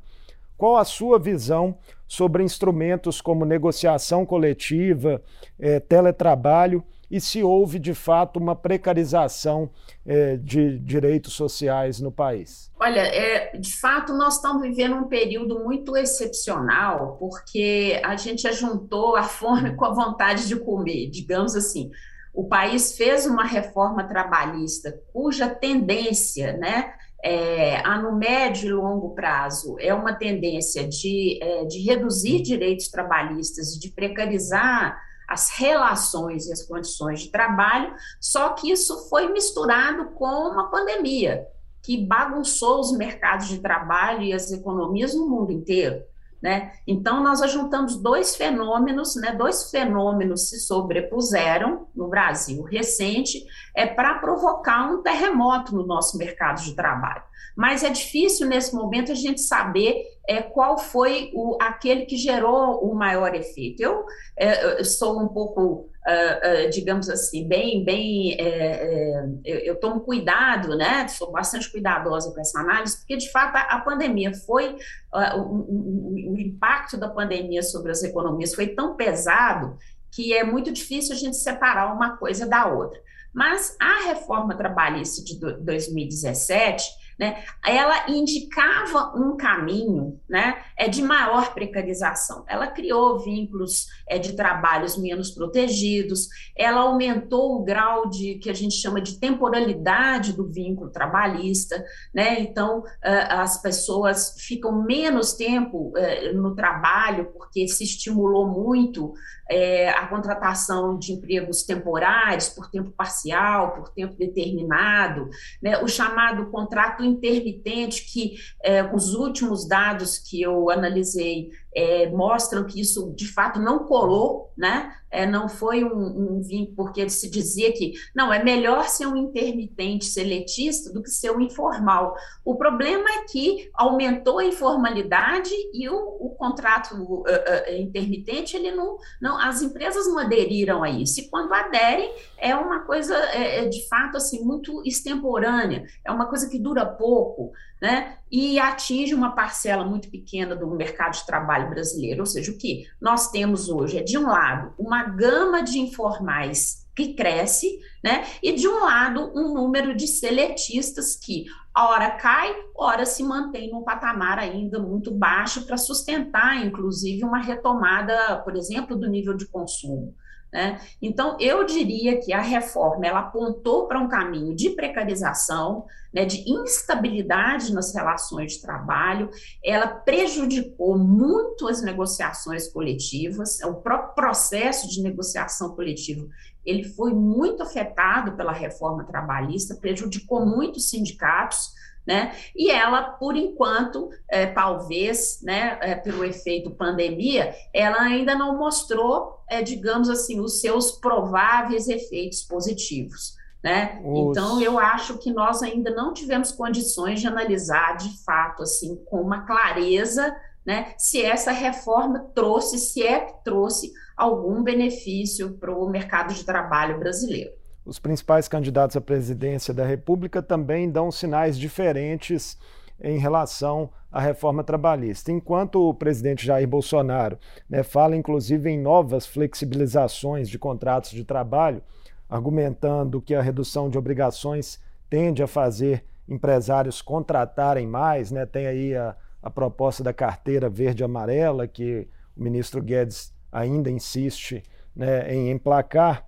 Qual 0.57 0.77
a 0.77 0.83
sua 0.83 1.17
visão 1.17 1.77
sobre 2.07 2.43
instrumentos 2.43 3.21
como 3.21 3.45
negociação 3.45 4.25
coletiva, 4.25 5.21
eh, 5.57 5.79
teletrabalho 5.79 6.83
e 7.09 7.19
se 7.19 7.43
houve 7.43 7.79
de 7.79 7.93
fato 7.93 8.39
uma 8.39 8.55
precarização 8.55 9.69
é, 10.05 10.37
de 10.37 10.79
direitos 10.79 11.33
sociais 11.33 11.99
no 11.99 12.11
país? 12.11 12.71
Olha, 12.79 13.01
é, 13.01 13.57
de 13.57 13.75
fato, 13.79 14.13
nós 14.13 14.35
estamos 14.35 14.61
vivendo 14.61 14.95
um 14.95 15.07
período 15.07 15.63
muito 15.63 15.97
excepcional, 15.97 17.17
porque 17.19 17.99
a 18.03 18.15
gente 18.15 18.47
ajuntou 18.47 19.15
a 19.15 19.23
fome 19.23 19.75
com 19.75 19.85
a 19.85 19.93
vontade 19.93 20.47
de 20.47 20.55
comer, 20.55 21.09
digamos 21.09 21.55
assim. 21.55 21.89
O 22.33 22.47
país 22.47 22.95
fez 22.95 23.25
uma 23.25 23.43
reforma 23.43 24.03
trabalhista 24.07 25.01
cuja 25.11 25.49
tendência 25.49 26.53
né, 26.53 26.93
é, 27.23 27.77
a 27.85 28.01
no 28.01 28.15
médio 28.15 28.69
e 28.69 28.73
longo 28.73 29.13
prazo 29.13 29.75
é 29.79 29.93
uma 29.93 30.13
tendência 30.13 30.87
de, 30.87 31.37
é, 31.41 31.65
de 31.65 31.79
reduzir 31.79 32.41
direitos 32.41 32.87
trabalhistas, 32.87 33.77
de 33.77 33.89
precarizar 33.89 34.97
as 35.29 35.51
relações 35.51 36.47
e 36.47 36.51
as 36.51 36.63
condições 36.63 37.21
de 37.21 37.29
trabalho, 37.29 37.93
só 38.19 38.49
que 38.49 38.71
isso 38.71 39.07
foi 39.07 39.31
misturado 39.31 40.09
com 40.11 40.49
uma 40.49 40.69
pandemia 40.71 41.47
que 41.83 42.03
bagunçou 42.05 42.79
os 42.79 42.91
mercados 42.91 43.47
de 43.47 43.59
trabalho 43.59 44.23
e 44.23 44.33
as 44.33 44.51
economias 44.51 45.13
no 45.13 45.29
mundo 45.29 45.51
inteiro. 45.51 46.03
Né? 46.41 46.71
Então, 46.87 47.21
nós 47.21 47.41
ajuntamos 47.41 47.97
dois 47.97 48.35
fenômenos, 48.35 49.15
né? 49.15 49.33
dois 49.33 49.69
fenômenos 49.69 50.49
se 50.49 50.59
sobrepuseram 50.59 51.87
no 51.93 52.07
Brasil 52.07 52.63
recente, 52.63 53.45
é 53.75 53.85
para 53.85 54.19
provocar 54.19 54.89
um 54.89 55.01
terremoto 55.01 55.75
no 55.75 55.85
nosso 55.85 56.17
mercado 56.17 56.61
de 56.61 56.73
trabalho. 56.75 57.23
Mas 57.57 57.83
é 57.83 57.89
difícil, 57.89 58.47
nesse 58.47 58.73
momento, 58.73 59.11
a 59.11 59.15
gente 59.15 59.41
saber 59.41 60.01
é, 60.25 60.41
qual 60.41 60.77
foi 60.77 61.29
o, 61.33 61.57
aquele 61.61 62.05
que 62.05 62.15
gerou 62.15 62.79
o 62.89 62.95
maior 62.95 63.35
efeito. 63.35 63.81
Eu, 63.81 64.05
é, 64.37 64.79
eu 64.79 64.85
sou 64.85 65.21
um 65.21 65.27
pouco 65.27 65.89
uh, 66.09 66.69
digamos 66.69 67.09
assim, 67.09 67.47
bem, 67.47 67.83
bem, 67.83 68.33
é, 68.33 68.45
é, 68.45 69.25
eu, 69.45 69.59
eu, 69.59 69.75
tomo 69.79 70.01
cuidado, 70.01 70.75
né? 70.75 71.07
Sou 71.07 71.31
bastante 71.31 71.71
cuidadosa 71.71 72.31
com 72.31 72.39
essa 72.39 72.59
análise, 72.59 72.97
porque 72.97 73.17
de 73.17 73.31
fato 73.31 73.55
a, 73.55 73.61
a 73.61 73.79
pandemia 73.81 74.33
foi 74.33 74.75
uh, 75.13 75.37
o, 75.37 75.41
o, 75.41 76.33
o 76.33 76.39
impacto 76.39 76.97
da 76.97 77.09
pandemia 77.09 77.63
sobre 77.63 77.91
as 77.91 78.03
economias 78.03 78.55
foi 78.55 78.67
tão 78.67 78.95
pesado 78.95 79.77
que 80.11 80.33
é 80.33 80.43
muito 80.43 80.71
difícil 80.71 81.15
a 81.15 81.17
gente 81.17 81.37
separar 81.37 81.93
uma 81.93 82.17
coisa 82.17 82.47
da 82.47 82.65
outra. 82.65 82.99
Mas 83.33 83.75
a 83.79 84.07
reforma 84.07 84.57
trabalhista 84.57 85.23
de 85.23 85.39
2017 85.39 86.83
né, 87.19 87.43
ela 87.65 88.09
indicava 88.09 89.11
um 89.15 89.35
caminho 89.35 90.19
né, 90.27 90.63
é 90.77 90.87
de 90.87 91.01
maior 91.01 91.53
precarização. 91.53 92.45
Ela 92.47 92.67
criou 92.67 93.19
vínculos 93.19 93.87
é, 94.07 94.17
de 94.17 94.33
trabalhos 94.33 94.97
menos 94.97 95.31
protegidos, 95.31 96.29
ela 96.55 96.81
aumentou 96.81 97.57
o 97.57 97.63
grau 97.63 98.09
de 98.09 98.35
que 98.35 98.49
a 98.49 98.53
gente 98.53 98.75
chama 98.75 99.01
de 99.01 99.19
temporalidade 99.19 100.33
do 100.33 100.47
vínculo 100.47 100.89
trabalhista, 100.89 101.83
né? 102.13 102.39
Então 102.39 102.83
as 103.01 103.61
pessoas 103.61 104.35
ficam 104.39 104.83
menos 104.83 105.33
tempo 105.33 105.91
é, 105.97 106.31
no 106.31 106.55
trabalho 106.55 107.31
porque 107.33 107.67
se 107.67 107.83
estimulou 107.83 108.47
muito 108.47 109.13
é, 109.49 109.89
a 109.89 110.05
contratação 110.07 110.97
de 110.97 111.13
empregos 111.13 111.63
temporários, 111.63 112.49
por 112.49 112.69
tempo 112.69 112.91
parcial, 112.91 113.73
por 113.73 113.89
tempo 113.89 114.15
determinado, 114.15 115.29
né, 115.61 115.79
o 115.79 115.87
chamado 115.87 116.51
contrato 116.51 117.03
intermitente, 117.03 118.05
que 118.05 118.35
é, 118.63 118.83
os 118.93 119.15
últimos 119.15 119.67
dados 119.67 120.17
que 120.19 120.41
eu 120.41 120.69
analisei 120.69 121.49
é, 121.75 122.09
mostram 122.09 122.65
que 122.65 122.79
isso 122.81 123.13
de 123.15 123.31
fato 123.31 123.59
não 123.59 123.79
colou, 123.79 124.51
né? 124.57 124.95
É, 125.11 125.25
não 125.25 125.49
foi 125.49 125.83
um, 125.83 126.37
um 126.37 126.41
vínculo, 126.41 126.75
porque 126.75 127.09
se 127.09 127.31
dizia 127.31 127.73
que 127.73 127.93
não, 128.15 128.31
é 128.31 128.43
melhor 128.43 128.87
ser 128.87 129.07
um 129.07 129.15
intermitente 129.15 130.05
seletista 130.05 130.93
do 130.93 131.01
que 131.01 131.09
ser 131.09 131.31
um 131.31 131.41
informal. 131.41 132.15
O 132.45 132.55
problema 132.55 133.09
é 133.09 133.23
que 133.23 133.69
aumentou 133.73 134.37
a 134.37 134.45
informalidade 134.45 135.49
e 135.73 135.89
o, 135.89 135.95
o 135.95 136.29
contrato 136.37 136.93
uh, 136.93 137.23
uh, 137.23 137.73
intermitente, 137.75 138.55
ele 138.55 138.71
não, 138.71 138.97
não, 139.19 139.39
as 139.39 139.63
empresas 139.63 140.07
não 140.07 140.19
aderiram 140.19 140.83
a 140.83 140.89
isso. 140.89 141.21
E 141.21 141.29
quando 141.29 141.53
aderem, 141.53 142.13
é 142.37 142.55
uma 142.55 142.81
coisa 142.81 143.15
é, 143.15 143.65
é 143.65 143.67
de 143.67 143.87
fato 143.87 144.17
assim 144.17 144.43
muito 144.43 144.83
extemporânea, 144.85 145.85
é 146.05 146.11
uma 146.11 146.27
coisa 146.27 146.47
que 146.47 146.59
dura 146.59 146.85
pouco 146.85 147.51
né? 147.81 148.17
E 148.31 148.59
atinge 148.59 149.13
uma 149.13 149.31
parcela 149.31 149.83
muito 149.83 150.09
pequena 150.09 150.55
do 150.55 150.67
mercado 150.67 151.13
de 151.13 151.25
trabalho 151.25 151.69
brasileiro. 151.69 152.21
Ou 152.21 152.25
seja, 152.25 152.51
o 152.51 152.57
que 152.57 152.85
nós 153.01 153.31
temos 153.31 153.69
hoje 153.69 153.97
é, 153.97 154.03
de 154.03 154.17
um 154.17 154.27
lado, 154.27 154.73
uma 154.77 155.03
gama 155.03 155.63
de 155.63 155.79
informais 155.79 156.87
que 156.95 157.13
cresce, 157.13 157.79
né? 158.03 158.25
E 158.43 158.53
de 158.53 158.67
um 158.67 158.83
lado, 158.83 159.31
um 159.33 159.53
número 159.53 159.95
de 159.95 160.05
seletistas 160.05 161.15
que 161.15 161.45
hora 161.75 162.11
cai, 162.11 162.53
hora 162.75 163.05
se 163.05 163.23
mantém 163.23 163.71
num 163.71 163.83
patamar 163.83 164.37
ainda 164.37 164.79
muito 164.79 165.11
baixo 165.11 165.65
para 165.65 165.77
sustentar, 165.77 166.65
inclusive, 166.65 167.23
uma 167.23 167.39
retomada, 167.39 168.39
por 168.43 168.55
exemplo, 168.55 168.97
do 168.97 169.09
nível 169.09 169.35
de 169.35 169.47
consumo. 169.47 170.13
Né? 170.51 170.81
Então, 171.01 171.37
eu 171.39 171.63
diria 171.63 172.19
que 172.19 172.33
a 172.33 172.41
reforma 172.41 173.05
ela 173.05 173.19
apontou 173.19 173.87
para 173.87 173.99
um 173.99 174.07
caminho 174.07 174.55
de 174.55 174.71
precarização, 174.71 175.85
né, 176.11 176.25
de 176.25 176.43
instabilidade 176.49 177.71
nas 177.71 177.93
relações 177.93 178.53
de 178.53 178.61
trabalho, 178.61 179.29
ela 179.63 179.87
prejudicou 179.87 180.97
muito 180.97 181.67
as 181.67 181.83
negociações 181.83 182.67
coletivas, 182.67 183.59
o 183.61 183.75
próprio 183.75 184.15
processo 184.15 184.89
de 184.89 185.03
negociação 185.03 185.75
coletiva 185.75 186.27
ele 186.65 186.83
foi 186.83 187.13
muito 187.13 187.63
afetado 187.63 188.33
pela 188.33 188.51
reforma 188.51 189.03
trabalhista, 189.03 189.75
prejudicou 189.75 190.45
muito 190.45 190.77
os 190.77 190.89
sindicatos, 190.89 191.73
né? 192.09 192.35
E 192.55 192.71
ela, 192.71 193.03
por 193.03 193.35
enquanto, 193.35 194.09
é, 194.27 194.47
talvez, 194.47 195.41
né, 195.43 195.77
é, 195.79 195.93
pelo 195.93 196.25
efeito 196.25 196.71
pandemia, 196.71 197.53
ela 197.71 198.01
ainda 198.01 198.33
não 198.33 198.57
mostrou, 198.57 199.43
é, 199.47 199.61
digamos 199.61 200.09
assim, 200.09 200.39
os 200.39 200.59
seus 200.59 200.93
prováveis 200.93 201.87
efeitos 201.87 202.41
positivos. 202.41 203.35
Né? 203.63 204.01
Os... 204.03 204.31
Então, 204.35 204.59
eu 204.59 204.79
acho 204.79 205.19
que 205.19 205.31
nós 205.31 205.61
ainda 205.61 205.91
não 205.91 206.11
tivemos 206.11 206.51
condições 206.51 207.21
de 207.21 207.27
analisar 207.27 207.95
de 207.97 208.09
fato, 208.25 208.63
assim, 208.63 208.95
com 209.05 209.21
uma 209.21 209.45
clareza, 209.45 210.35
né, 210.65 210.95
se 210.97 211.23
essa 211.23 211.51
reforma 211.51 212.31
trouxe, 212.33 212.79
se 212.79 213.03
é 213.03 213.19
que 213.19 213.43
trouxe 213.43 213.91
algum 214.17 214.63
benefício 214.63 215.59
para 215.59 215.71
o 215.71 215.87
mercado 215.87 216.33
de 216.33 216.43
trabalho 216.43 216.97
brasileiro 216.97 217.58
os 217.89 217.97
principais 217.97 218.47
candidatos 218.47 218.95
à 218.95 219.01
presidência 219.01 219.73
da 219.73 219.83
República 219.83 220.43
também 220.43 220.89
dão 220.89 221.11
sinais 221.11 221.57
diferentes 221.57 222.55
em 223.01 223.17
relação 223.17 223.89
à 224.11 224.19
reforma 224.19 224.63
trabalhista. 224.63 225.31
Enquanto 225.31 225.89
o 225.89 225.93
presidente 225.93 226.45
Jair 226.45 226.67
Bolsonaro 226.67 227.39
né, 227.67 227.81
fala, 227.81 228.15
inclusive, 228.15 228.69
em 228.69 228.79
novas 228.79 229.25
flexibilizações 229.25 230.47
de 230.47 230.59
contratos 230.59 231.11
de 231.11 231.23
trabalho, 231.23 231.81
argumentando 232.29 233.21
que 233.21 233.33
a 233.33 233.41
redução 233.41 233.89
de 233.89 233.97
obrigações 233.97 234.79
tende 235.09 235.41
a 235.41 235.47
fazer 235.47 236.05
empresários 236.27 237.01
contratarem 237.01 237.87
mais, 237.87 238.29
né? 238.29 238.45
tem 238.45 238.67
aí 238.67 238.95
a, 238.95 239.15
a 239.41 239.49
proposta 239.49 240.03
da 240.03 240.13
carteira 240.13 240.69
verde-amarela, 240.69 241.67
que 241.67 242.07
o 242.37 242.43
ministro 242.43 242.83
Guedes 242.83 243.33
ainda 243.51 243.89
insiste 243.89 244.61
né, 244.95 245.33
em 245.33 245.49
emplacar. 245.49 246.23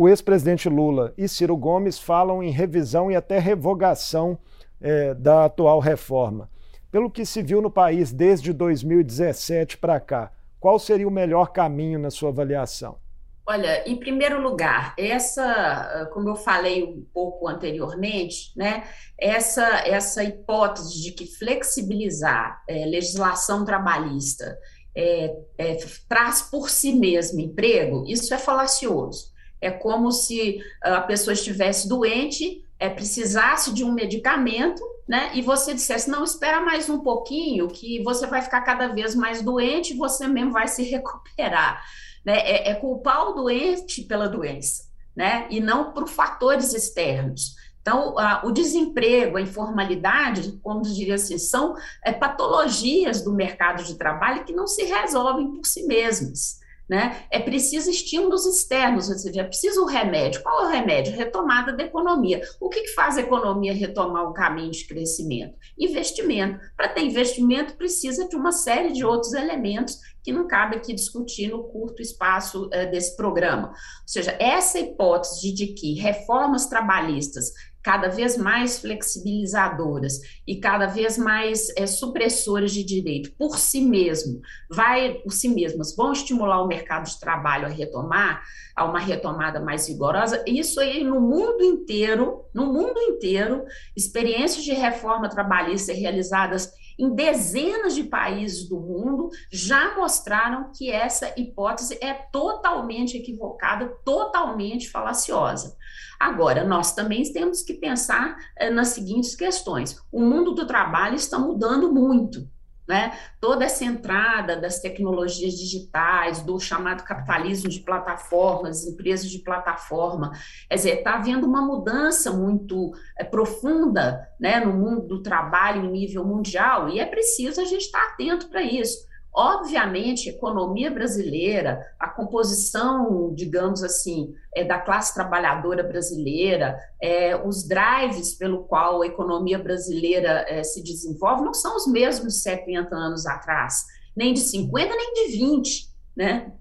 O 0.00 0.08
ex-presidente 0.08 0.68
Lula 0.68 1.12
e 1.18 1.26
Ciro 1.26 1.56
Gomes 1.56 1.98
falam 1.98 2.40
em 2.40 2.52
revisão 2.52 3.10
e 3.10 3.16
até 3.16 3.40
revogação 3.40 4.38
é, 4.80 5.12
da 5.12 5.46
atual 5.46 5.80
reforma. 5.80 6.48
Pelo 6.88 7.10
que 7.10 7.26
se 7.26 7.42
viu 7.42 7.60
no 7.60 7.68
país 7.68 8.12
desde 8.12 8.52
2017 8.52 9.76
para 9.76 9.98
cá, 9.98 10.30
qual 10.60 10.78
seria 10.78 11.08
o 11.08 11.10
melhor 11.10 11.46
caminho 11.46 11.98
na 11.98 12.12
sua 12.12 12.28
avaliação? 12.28 12.96
Olha, 13.44 13.82
em 13.90 13.96
primeiro 13.96 14.40
lugar, 14.40 14.94
essa, 14.96 16.08
como 16.12 16.28
eu 16.28 16.36
falei 16.36 16.84
um 16.84 17.04
pouco 17.12 17.48
anteriormente, 17.48 18.52
né, 18.56 18.84
essa, 19.20 19.66
essa 19.84 20.22
hipótese 20.22 21.02
de 21.02 21.10
que 21.10 21.26
flexibilizar 21.26 22.62
é, 22.68 22.86
legislação 22.86 23.64
trabalhista 23.64 24.56
é, 24.94 25.36
é, 25.58 25.76
traz 26.08 26.42
por 26.42 26.70
si 26.70 26.92
mesmo 26.92 27.40
emprego, 27.40 28.04
isso 28.06 28.32
é 28.32 28.38
falacioso. 28.38 29.36
É 29.60 29.70
como 29.70 30.10
se 30.12 30.60
a 30.80 31.00
pessoa 31.00 31.34
estivesse 31.34 31.88
doente, 31.88 32.64
é, 32.78 32.88
precisasse 32.88 33.72
de 33.72 33.84
um 33.84 33.92
medicamento, 33.92 34.82
né? 35.06 35.30
E 35.34 35.42
você 35.42 35.74
dissesse, 35.74 36.08
não, 36.08 36.22
espera 36.22 36.60
mais 36.60 36.88
um 36.88 37.00
pouquinho, 37.00 37.68
que 37.68 38.02
você 38.04 38.26
vai 38.26 38.40
ficar 38.42 38.60
cada 38.60 38.88
vez 38.88 39.14
mais 39.14 39.42
doente 39.42 39.92
e 39.92 39.96
você 39.96 40.28
mesmo 40.28 40.52
vai 40.52 40.68
se 40.68 40.82
recuperar. 40.82 41.82
Né? 42.24 42.38
É, 42.38 42.70
é 42.70 42.74
culpar 42.74 43.28
o 43.28 43.32
doente 43.32 44.02
pela 44.02 44.28
doença, 44.28 44.84
né? 45.16 45.46
E 45.50 45.60
não 45.60 45.92
por 45.92 46.08
fatores 46.08 46.74
externos. 46.74 47.56
Então, 47.80 48.18
a, 48.18 48.42
o 48.44 48.52
desemprego, 48.52 49.38
a 49.38 49.40
informalidade, 49.40 50.58
como 50.62 50.82
diria 50.82 51.14
assim, 51.14 51.38
são 51.38 51.74
é, 52.04 52.12
patologias 52.12 53.22
do 53.22 53.32
mercado 53.32 53.82
de 53.82 53.94
trabalho 53.94 54.44
que 54.44 54.52
não 54.52 54.66
se 54.66 54.84
resolvem 54.84 55.52
por 55.52 55.64
si 55.64 55.86
mesmas. 55.86 56.60
Né? 56.88 57.24
É 57.30 57.38
preciso 57.38 57.90
estímulos 57.90 58.46
externos, 58.46 59.10
ou 59.10 59.18
seja, 59.18 59.42
é 59.42 59.44
preciso 59.44 59.82
o 59.82 59.86
remédio. 59.86 60.42
Qual 60.42 60.64
é 60.64 60.66
o 60.66 60.70
remédio? 60.70 61.14
Retomada 61.14 61.70
da 61.70 61.84
economia. 61.84 62.40
O 62.58 62.70
que, 62.70 62.80
que 62.80 62.94
faz 62.94 63.18
a 63.18 63.20
economia 63.20 63.74
retomar 63.74 64.26
um 64.26 64.32
caminho 64.32 64.70
de 64.70 64.86
crescimento? 64.86 65.54
Investimento. 65.78 66.58
Para 66.74 66.88
ter 66.88 67.02
investimento, 67.02 67.76
precisa 67.76 68.26
de 68.26 68.36
uma 68.36 68.52
série 68.52 68.92
de 68.92 69.04
outros 69.04 69.34
elementos 69.34 69.98
que 70.28 70.32
não 70.32 70.46
cabe 70.46 70.76
aqui 70.76 70.92
discutir 70.92 71.48
no 71.48 71.64
curto 71.64 72.02
espaço 72.02 72.66
uh, 72.66 72.90
desse 72.90 73.16
programa. 73.16 73.68
Ou 73.68 73.74
seja, 74.06 74.36
essa 74.38 74.78
hipótese 74.78 75.52
de 75.54 75.68
que 75.68 75.94
reformas 75.94 76.66
trabalhistas 76.66 77.52
cada 77.88 78.08
vez 78.08 78.36
mais 78.36 78.78
flexibilizadoras 78.80 80.20
e 80.46 80.56
cada 80.56 80.84
vez 80.84 81.16
mais 81.16 81.74
é, 81.74 81.86
supressoras 81.86 82.70
de 82.70 82.84
direito 82.84 83.32
por 83.32 83.58
si 83.58 83.80
mesmo, 83.80 84.42
vai 84.70 85.14
por 85.14 85.32
si 85.32 85.48
mesmas, 85.48 85.96
vão 85.96 86.12
estimular 86.12 86.62
o 86.62 86.66
mercado 86.66 87.08
de 87.08 87.18
trabalho 87.18 87.64
a 87.64 87.70
retomar, 87.70 88.42
a 88.76 88.84
uma 88.84 88.98
retomada 88.98 89.58
mais 89.58 89.88
vigorosa. 89.88 90.44
Isso 90.46 90.78
aí 90.80 91.02
no 91.02 91.18
mundo 91.18 91.64
inteiro, 91.64 92.44
no 92.52 92.66
mundo 92.66 93.00
inteiro, 93.00 93.64
experiências 93.96 94.64
de 94.64 94.74
reforma 94.74 95.30
trabalhista 95.30 95.90
realizadas 95.94 96.70
em 96.98 97.14
dezenas 97.14 97.94
de 97.94 98.04
países 98.04 98.68
do 98.68 98.80
mundo 98.80 99.30
já 99.50 99.96
mostraram 99.96 100.72
que 100.76 100.90
essa 100.90 101.32
hipótese 101.36 101.96
é 102.02 102.12
totalmente 102.12 103.16
equivocada, 103.16 103.86
totalmente 104.04 104.90
falaciosa. 104.90 105.76
Agora, 106.18 106.64
nós 106.64 106.94
também 106.94 107.22
temos 107.32 107.62
que 107.62 107.74
pensar 107.74 108.36
eh, 108.56 108.70
nas 108.70 108.88
seguintes 108.88 109.36
questões: 109.36 110.02
o 110.10 110.20
mundo 110.20 110.52
do 110.52 110.66
trabalho 110.66 111.14
está 111.14 111.38
mudando 111.38 111.92
muito. 111.92 112.48
Né? 112.88 113.18
Toda 113.38 113.66
essa 113.66 113.84
entrada 113.84 114.56
das 114.56 114.80
tecnologias 114.80 115.52
digitais, 115.52 116.40
do 116.40 116.58
chamado 116.58 117.04
capitalismo 117.04 117.68
de 117.68 117.80
plataformas, 117.80 118.86
empresas 118.86 119.30
de 119.30 119.40
plataforma, 119.40 120.32
quer 120.70 120.76
dizer, 120.76 120.98
está 120.98 121.16
havendo 121.16 121.46
uma 121.46 121.60
mudança 121.60 122.32
muito 122.32 122.92
é, 123.18 123.24
profunda 123.24 124.26
né, 124.40 124.60
no 124.60 124.72
mundo 124.72 125.06
do 125.06 125.22
trabalho 125.22 125.84
em 125.84 125.90
nível 125.90 126.24
mundial, 126.24 126.88
e 126.88 126.98
é 126.98 127.04
preciso 127.04 127.60
a 127.60 127.64
gente 127.64 127.82
estar 127.82 128.02
atento 128.06 128.48
para 128.48 128.62
isso. 128.62 129.07
Obviamente, 129.34 130.28
a 130.28 130.32
economia 130.32 130.90
brasileira, 130.90 131.80
a 131.98 132.08
composição, 132.08 133.32
digamos 133.34 133.82
assim, 133.82 134.34
é, 134.54 134.64
da 134.64 134.78
classe 134.78 135.14
trabalhadora 135.14 135.82
brasileira, 135.82 136.76
é, 137.00 137.36
os 137.36 137.66
drives 137.66 138.34
pelo 138.34 138.64
qual 138.64 139.02
a 139.02 139.06
economia 139.06 139.58
brasileira 139.58 140.44
é, 140.48 140.64
se 140.64 140.82
desenvolve 140.82 141.44
não 141.44 141.54
são 141.54 141.76
os 141.76 141.86
mesmos 141.86 142.34
de 142.34 142.40
70 142.40 142.94
anos 142.96 143.26
atrás, 143.26 143.84
nem 144.16 144.34
de 144.34 144.40
50, 144.40 144.94
nem 144.96 145.14
de 145.14 145.36
20, 145.36 145.88
né? 146.16 146.52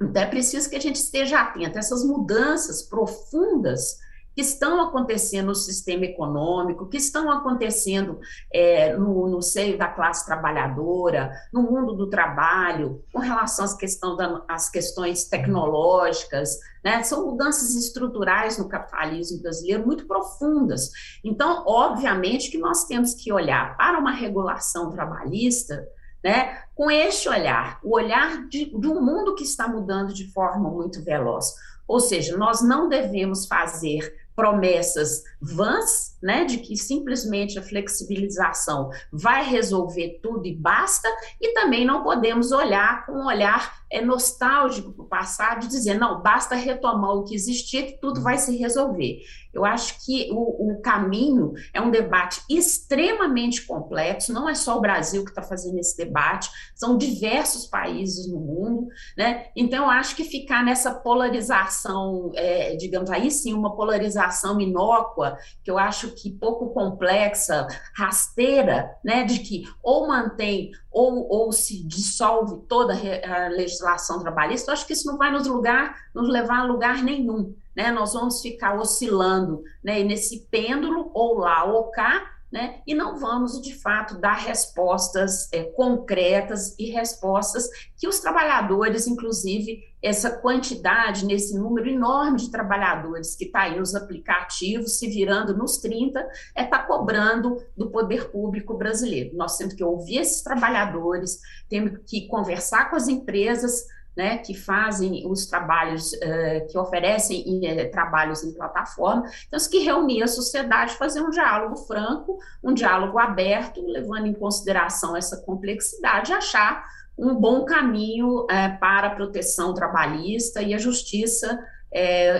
Então 0.00 0.22
é 0.22 0.26
preciso 0.26 0.68
que 0.70 0.76
a 0.76 0.80
gente 0.80 0.96
esteja 0.96 1.40
atento 1.40 1.76
a 1.76 1.80
essas 1.80 2.04
mudanças 2.04 2.82
profundas 2.82 3.98
que 4.34 4.40
estão 4.40 4.80
acontecendo 4.80 5.46
no 5.46 5.54
sistema 5.54 6.04
econômico, 6.04 6.88
que 6.88 6.96
estão 6.96 7.30
acontecendo 7.30 8.18
é, 8.52 8.96
no, 8.96 9.28
no, 9.28 9.42
seio 9.42 9.76
da 9.76 9.88
classe 9.88 10.24
trabalhadora, 10.24 11.30
no 11.52 11.62
mundo 11.62 11.94
do 11.94 12.08
trabalho, 12.08 13.02
com 13.12 13.18
relação 13.18 13.64
às, 13.64 13.74
questão 13.74 14.16
da, 14.16 14.42
às 14.48 14.70
questões 14.70 15.24
tecnológicas, 15.24 16.58
né? 16.84 17.02
São 17.02 17.26
mudanças 17.26 17.74
estruturais 17.74 18.58
no 18.58 18.68
capitalismo 18.68 19.40
brasileiro 19.40 19.86
muito 19.86 20.06
profundas. 20.06 20.90
Então, 21.22 21.62
obviamente 21.66 22.50
que 22.50 22.58
nós 22.58 22.84
temos 22.84 23.14
que 23.14 23.32
olhar 23.32 23.76
para 23.76 23.98
uma 23.98 24.12
regulação 24.12 24.90
trabalhista 24.90 25.86
né, 26.24 26.62
com 26.74 26.90
este 26.90 27.28
olhar, 27.28 27.80
o 27.82 27.96
olhar 27.96 28.46
de, 28.48 28.66
de 28.66 28.88
um 28.88 29.00
mundo 29.00 29.34
que 29.34 29.42
está 29.42 29.66
mudando 29.66 30.14
de 30.14 30.30
forma 30.32 30.70
muito 30.70 31.02
veloz. 31.02 31.52
Ou 31.86 31.98
seja, 32.00 32.36
nós 32.36 32.62
não 32.62 32.88
devemos 32.88 33.46
fazer 33.46 34.21
promessas 34.34 35.22
vãs, 35.40 36.11
né, 36.22 36.44
de 36.44 36.58
que 36.58 36.76
simplesmente 36.76 37.58
a 37.58 37.62
flexibilização 37.62 38.90
vai 39.12 39.44
resolver 39.44 40.20
tudo 40.22 40.46
e 40.46 40.54
basta, 40.54 41.08
e 41.40 41.52
também 41.52 41.84
não 41.84 42.02
podemos 42.02 42.52
olhar 42.52 43.04
com 43.04 43.12
um 43.12 43.26
olhar 43.26 43.82
é, 43.90 44.00
nostálgico 44.00 44.92
para 44.92 45.04
o 45.04 45.08
passado 45.08 45.68
dizer, 45.68 45.98
não, 45.98 46.22
basta 46.22 46.54
retomar 46.54 47.10
o 47.10 47.24
que 47.24 47.34
existia 47.34 47.86
que 47.86 48.00
tudo 48.00 48.22
vai 48.22 48.38
se 48.38 48.56
resolver. 48.56 49.20
Eu 49.52 49.66
acho 49.66 50.02
que 50.04 50.30
o, 50.32 50.72
o 50.72 50.80
caminho 50.80 51.52
é 51.74 51.80
um 51.80 51.90
debate 51.90 52.40
extremamente 52.48 53.66
complexo, 53.66 54.32
não 54.32 54.48
é 54.48 54.54
só 54.54 54.78
o 54.78 54.80
Brasil 54.80 55.22
que 55.24 55.30
está 55.30 55.42
fazendo 55.42 55.78
esse 55.78 55.94
debate, 55.96 56.48
são 56.74 56.96
diversos 56.96 57.66
países 57.66 58.26
no 58.32 58.40
mundo, 58.40 58.88
né? 59.16 59.48
Então, 59.54 59.84
eu 59.84 59.90
acho 59.90 60.16
que 60.16 60.24
ficar 60.24 60.64
nessa 60.64 60.94
polarização, 60.94 62.32
é, 62.34 62.74
digamos 62.76 63.10
aí 63.10 63.30
sim, 63.30 63.52
uma 63.52 63.76
polarização 63.76 64.58
inócua, 64.58 65.36
que 65.62 65.70
eu 65.70 65.76
acho 65.76 66.11
que 66.12 66.30
pouco 66.30 66.70
complexa, 66.70 67.66
rasteira, 67.94 68.96
né, 69.04 69.24
de 69.24 69.40
que 69.40 69.68
ou 69.82 70.06
mantém 70.06 70.70
ou, 70.90 71.28
ou 71.28 71.52
se 71.52 71.86
dissolve 71.86 72.66
toda 72.68 72.92
a 72.92 73.48
legislação 73.48 74.20
trabalhista, 74.20 74.70
eu 74.70 74.74
acho 74.74 74.86
que 74.86 74.92
isso 74.92 75.06
não 75.06 75.18
vai 75.18 75.30
nos, 75.30 75.46
lugar, 75.46 75.96
nos 76.14 76.28
levar 76.28 76.60
a 76.60 76.64
lugar 76.64 77.02
nenhum 77.02 77.54
né? 77.74 77.90
Nós 77.90 78.12
vamos 78.12 78.40
ficar 78.40 78.78
oscilando 78.78 79.62
né, 79.82 80.02
nesse 80.02 80.46
pêndulo, 80.50 81.10
ou 81.14 81.38
lá 81.38 81.64
ou 81.64 81.90
cá, 81.90 82.31
né? 82.52 82.80
E 82.86 82.94
não 82.94 83.16
vamos, 83.16 83.62
de 83.62 83.74
fato, 83.74 84.18
dar 84.18 84.36
respostas 84.36 85.48
é, 85.52 85.64
concretas 85.64 86.78
e 86.78 86.90
respostas 86.90 87.66
que 87.96 88.06
os 88.06 88.20
trabalhadores, 88.20 89.06
inclusive, 89.06 89.80
essa 90.02 90.30
quantidade, 90.30 91.24
nesse 91.24 91.56
número 91.56 91.88
enorme 91.88 92.36
de 92.36 92.50
trabalhadores 92.50 93.34
que 93.34 93.44
está 93.44 93.62
aí 93.62 93.78
nos 93.78 93.94
aplicativos, 93.94 94.98
se 94.98 95.08
virando 95.08 95.56
nos 95.56 95.78
30, 95.78 96.20
é 96.54 96.64
está 96.64 96.80
cobrando 96.80 97.56
do 97.76 97.90
poder 97.90 98.30
público 98.30 98.76
brasileiro. 98.76 99.34
Nós 99.34 99.56
temos 99.56 99.72
que 99.74 99.82
ouvir 99.82 100.18
esses 100.18 100.42
trabalhadores, 100.42 101.38
temos 101.68 102.00
que 102.06 102.26
conversar 102.26 102.90
com 102.90 102.96
as 102.96 103.08
empresas 103.08 103.86
né, 104.16 104.38
que 104.38 104.54
fazem 104.54 105.26
os 105.26 105.46
trabalhos, 105.46 106.12
uh, 106.12 106.66
que 106.70 106.76
oferecem 106.76 107.42
uh, 107.42 107.90
trabalhos 107.90 108.44
em 108.44 108.52
plataforma, 108.52 109.24
então, 109.46 109.58
que 109.70 109.78
reunir 109.78 110.22
a 110.22 110.28
sociedade, 110.28 110.94
fazer 110.94 111.22
um 111.22 111.30
diálogo 111.30 111.76
franco, 111.76 112.38
um 112.62 112.74
diálogo 112.74 113.18
aberto, 113.18 113.84
levando 113.86 114.26
em 114.26 114.34
consideração 114.34 115.16
essa 115.16 115.38
complexidade, 115.38 116.32
achar 116.32 116.84
um 117.16 117.34
bom 117.34 117.64
caminho 117.64 118.42
uh, 118.42 118.78
para 118.80 119.08
a 119.08 119.14
proteção 119.14 119.72
trabalhista 119.72 120.62
e 120.62 120.74
a 120.74 120.78
justiça 120.78 121.58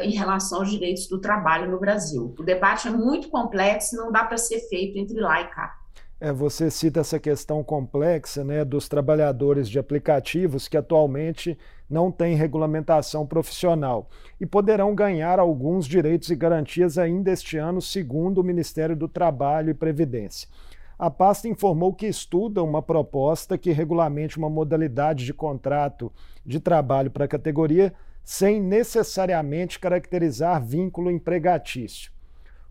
em 0.03 0.13
relação 0.13 0.61
aos 0.61 0.71
direitos 0.71 1.07
do 1.07 1.21
trabalho 1.21 1.71
no 1.71 1.79
Brasil. 1.79 2.35
O 2.39 2.43
debate 2.43 2.89
é 2.89 2.91
muito 2.91 3.29
complexo, 3.29 3.95
não 3.95 4.11
dá 4.11 4.25
para 4.25 4.39
ser 4.39 4.61
feito 4.61 4.97
entre 4.97 5.21
lá 5.21 5.43
e 5.43 5.49
cá. 5.49 5.77
É, 6.25 6.33
você 6.33 6.71
cita 6.71 7.01
essa 7.01 7.19
questão 7.19 7.65
complexa 7.65 8.45
né, 8.45 8.65
dos 8.65 8.89
trabalhadores 8.89 9.69
de 9.69 9.77
aplicativos 9.77 10.69
que 10.69 10.77
atualmente 10.77 11.59
não 11.91 12.13
têm 12.13 12.37
regulamentação 12.37 13.27
profissional 13.27 14.09
e 14.41 14.47
poderão 14.47 14.95
ganhar 14.95 15.41
alguns 15.41 15.85
direitos 15.85 16.31
e 16.31 16.37
garantias 16.37 16.97
ainda 16.97 17.33
este 17.33 17.57
ano, 17.57 17.83
segundo 17.83 18.39
o 18.39 18.45
Ministério 18.45 18.95
do 18.95 19.09
Trabalho 19.09 19.71
e 19.71 19.75
Previdência. 19.75 20.49
A 20.97 21.11
pasta 21.11 21.49
informou 21.49 21.93
que 21.93 22.07
estuda 22.07 22.63
uma 22.63 22.81
proposta 22.81 23.59
que 23.59 23.73
regulamente 23.73 24.39
uma 24.39 24.49
modalidade 24.49 25.25
de 25.25 25.35
contrato 25.35 26.13
de 26.47 26.61
trabalho 26.61 27.11
para 27.11 27.25
a 27.25 27.29
categoria 27.29 27.93
sem 28.23 28.61
necessariamente 28.61 29.81
caracterizar 29.81 30.65
vínculo 30.65 31.11
empregatício. 31.11 32.13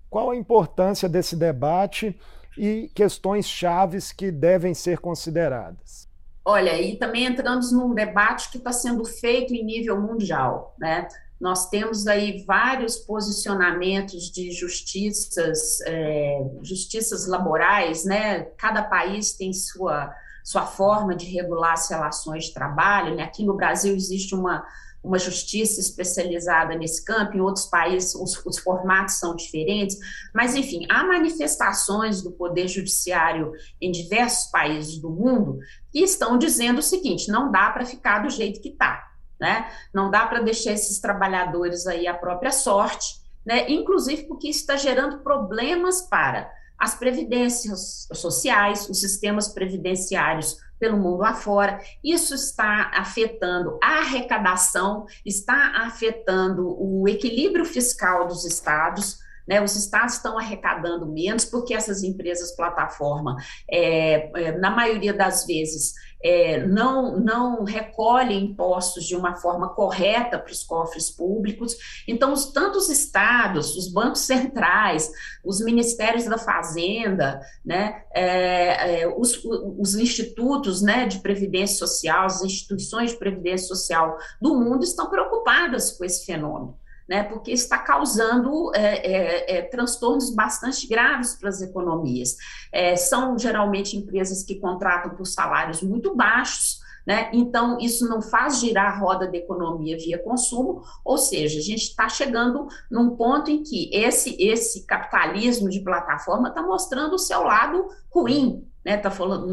Qual 0.09 0.31
a 0.31 0.37
importância 0.37 1.09
desse 1.09 1.35
debate? 1.35 2.17
E 2.57 2.91
questões 2.93 3.45
chaves 3.45 4.11
que 4.11 4.31
devem 4.31 4.73
ser 4.73 4.99
consideradas. 4.99 6.09
Olha, 6.43 6.79
e 6.81 6.97
também 6.97 7.25
entramos 7.25 7.71
num 7.71 7.93
debate 7.93 8.49
que 8.49 8.57
está 8.57 8.73
sendo 8.73 9.05
feito 9.05 9.53
em 9.53 9.63
nível 9.63 9.99
mundial, 10.01 10.75
né? 10.79 11.07
Nós 11.39 11.69
temos 11.69 12.07
aí 12.07 12.43
vários 12.45 12.97
posicionamentos 12.97 14.31
de 14.31 14.51
justiças, 14.51 15.81
é, 15.85 16.39
justiças 16.63 17.27
laborais, 17.27 18.05
né? 18.05 18.41
Cada 18.57 18.83
país 18.83 19.33
tem 19.33 19.53
sua, 19.53 20.13
sua 20.43 20.65
forma 20.65 21.15
de 21.15 21.25
regular 21.25 21.73
as 21.73 21.89
relações 21.89 22.45
de 22.45 22.53
trabalho, 22.53 23.15
né? 23.15 23.23
Aqui 23.23 23.43
no 23.43 23.55
Brasil 23.55 23.95
existe 23.95 24.33
uma 24.35 24.65
uma 25.03 25.17
justiça 25.17 25.79
especializada 25.79 26.75
nesse 26.75 27.03
campo, 27.03 27.35
em 27.35 27.41
outros 27.41 27.65
países 27.65 28.13
os, 28.13 28.45
os, 28.45 28.59
formatos 28.59 29.15
são 29.15 29.35
diferentes, 29.35 29.97
mas, 30.33 30.55
enfim, 30.55 30.85
há 30.89 31.03
manifestações 31.03 32.21
do 32.21 32.31
Poder 32.31 32.67
Judiciário 32.67 33.51
em 33.79 33.91
diversos 33.91 34.51
países 34.51 34.97
do 34.97 35.09
mundo 35.09 35.59
que 35.91 35.99
estão 35.99 36.37
dizendo 36.37 36.79
o 36.79 36.83
seguinte: 36.83 37.31
não 37.31 37.51
dá 37.51 37.71
para 37.71 37.85
ficar 37.85 38.19
do 38.19 38.29
jeito 38.29 38.61
que 38.61 38.69
está, 38.69 39.11
né? 39.39 39.71
não 39.93 40.11
dá 40.11 40.25
para 40.27 40.41
deixar 40.41 40.71
esses 40.71 40.99
trabalhadores 40.99 41.87
aí 41.87 42.07
à 42.07 42.13
própria 42.13 42.51
sorte, 42.51 43.21
né? 43.45 43.69
inclusive 43.69 44.27
porque 44.27 44.49
isso 44.49 44.59
está 44.59 44.75
gerando 44.75 45.23
problemas 45.23 46.01
para 46.03 46.51
as 46.81 46.95
previdências 46.95 48.07
sociais, 48.11 48.89
os 48.89 48.99
sistemas 48.99 49.47
previdenciários 49.49 50.57
pelo 50.79 50.97
mundo 50.97 51.23
afora. 51.23 51.79
Isso 52.03 52.33
está 52.33 52.89
afetando 52.95 53.77
a 53.83 53.99
arrecadação, 53.99 55.05
está 55.23 55.83
afetando 55.85 56.75
o 56.81 57.07
equilíbrio 57.07 57.65
fiscal 57.65 58.27
dos 58.27 58.45
estados, 58.45 59.19
Né, 59.47 59.61
os 59.61 59.75
estados 59.75 60.15
estão 60.15 60.37
arrecadando 60.37 61.05
menos 61.07 61.45
porque 61.45 61.73
essas 61.73 62.03
empresas 62.03 62.55
plataforma, 62.55 63.35
é, 63.69 64.31
é, 64.39 64.57
na 64.57 64.69
maioria 64.69 65.13
das 65.13 65.45
vezes, 65.45 65.93
é, 66.23 66.65
não, 66.65 67.19
não 67.19 67.63
recolhem 67.63 68.45
impostos 68.45 69.05
de 69.05 69.15
uma 69.15 69.35
forma 69.35 69.69
correta 69.69 70.37
para 70.37 70.51
os 70.51 70.63
cofres 70.63 71.09
públicos. 71.09 71.75
Então, 72.07 72.31
os, 72.31 72.51
tanto 72.51 72.77
os 72.77 72.89
estados, 72.89 73.75
os 73.75 73.91
bancos 73.91 74.21
centrais, 74.21 75.09
os 75.43 75.59
ministérios 75.61 76.25
da 76.25 76.37
Fazenda, 76.37 77.41
né, 77.65 78.03
é, 78.13 79.01
é, 79.01 79.07
os, 79.07 79.43
os 79.43 79.95
institutos 79.95 80.81
né, 80.81 81.05
de 81.07 81.19
previdência 81.19 81.77
social, 81.77 82.25
as 82.25 82.43
instituições 82.43 83.11
de 83.11 83.17
previdência 83.17 83.67
social 83.67 84.17
do 84.39 84.55
mundo 84.55 84.83
estão 84.83 85.09
preocupadas 85.09 85.91
com 85.91 86.05
esse 86.05 86.25
fenômeno 86.25 86.79
né, 87.07 87.23
porque 87.23 87.51
está 87.51 87.77
causando 87.77 88.71
é, 88.75 88.95
é, 88.95 89.57
é, 89.57 89.61
transtornos 89.63 90.33
bastante 90.33 90.87
graves 90.87 91.35
para 91.35 91.49
as 91.49 91.61
economias. 91.61 92.35
É, 92.71 92.95
são 92.95 93.37
geralmente 93.37 93.97
empresas 93.97 94.43
que 94.43 94.55
contratam 94.55 95.15
por 95.15 95.25
salários 95.25 95.81
muito 95.81 96.15
baixos, 96.15 96.79
né? 97.05 97.29
Então, 97.33 97.79
isso 97.79 98.07
não 98.07 98.21
faz 98.21 98.59
girar 98.59 98.93
a 98.93 98.97
roda 98.97 99.27
da 99.27 99.37
economia 99.37 99.97
via 99.97 100.19
consumo, 100.19 100.83
ou 101.03 101.17
seja, 101.17 101.59
a 101.59 101.61
gente 101.61 101.83
está 101.83 102.07
chegando 102.07 102.67
num 102.89 103.15
ponto 103.15 103.49
em 103.49 103.63
que 103.63 103.89
esse, 103.91 104.35
esse 104.39 104.85
capitalismo 104.85 105.69
de 105.69 105.81
plataforma 105.81 106.49
está 106.49 106.61
mostrando 106.61 107.13
o 107.13 107.19
seu 107.19 107.43
lado 107.43 107.87
ruim, 108.09 108.67
está 108.85 108.91
né? 108.91 108.97
Tá 108.97 109.09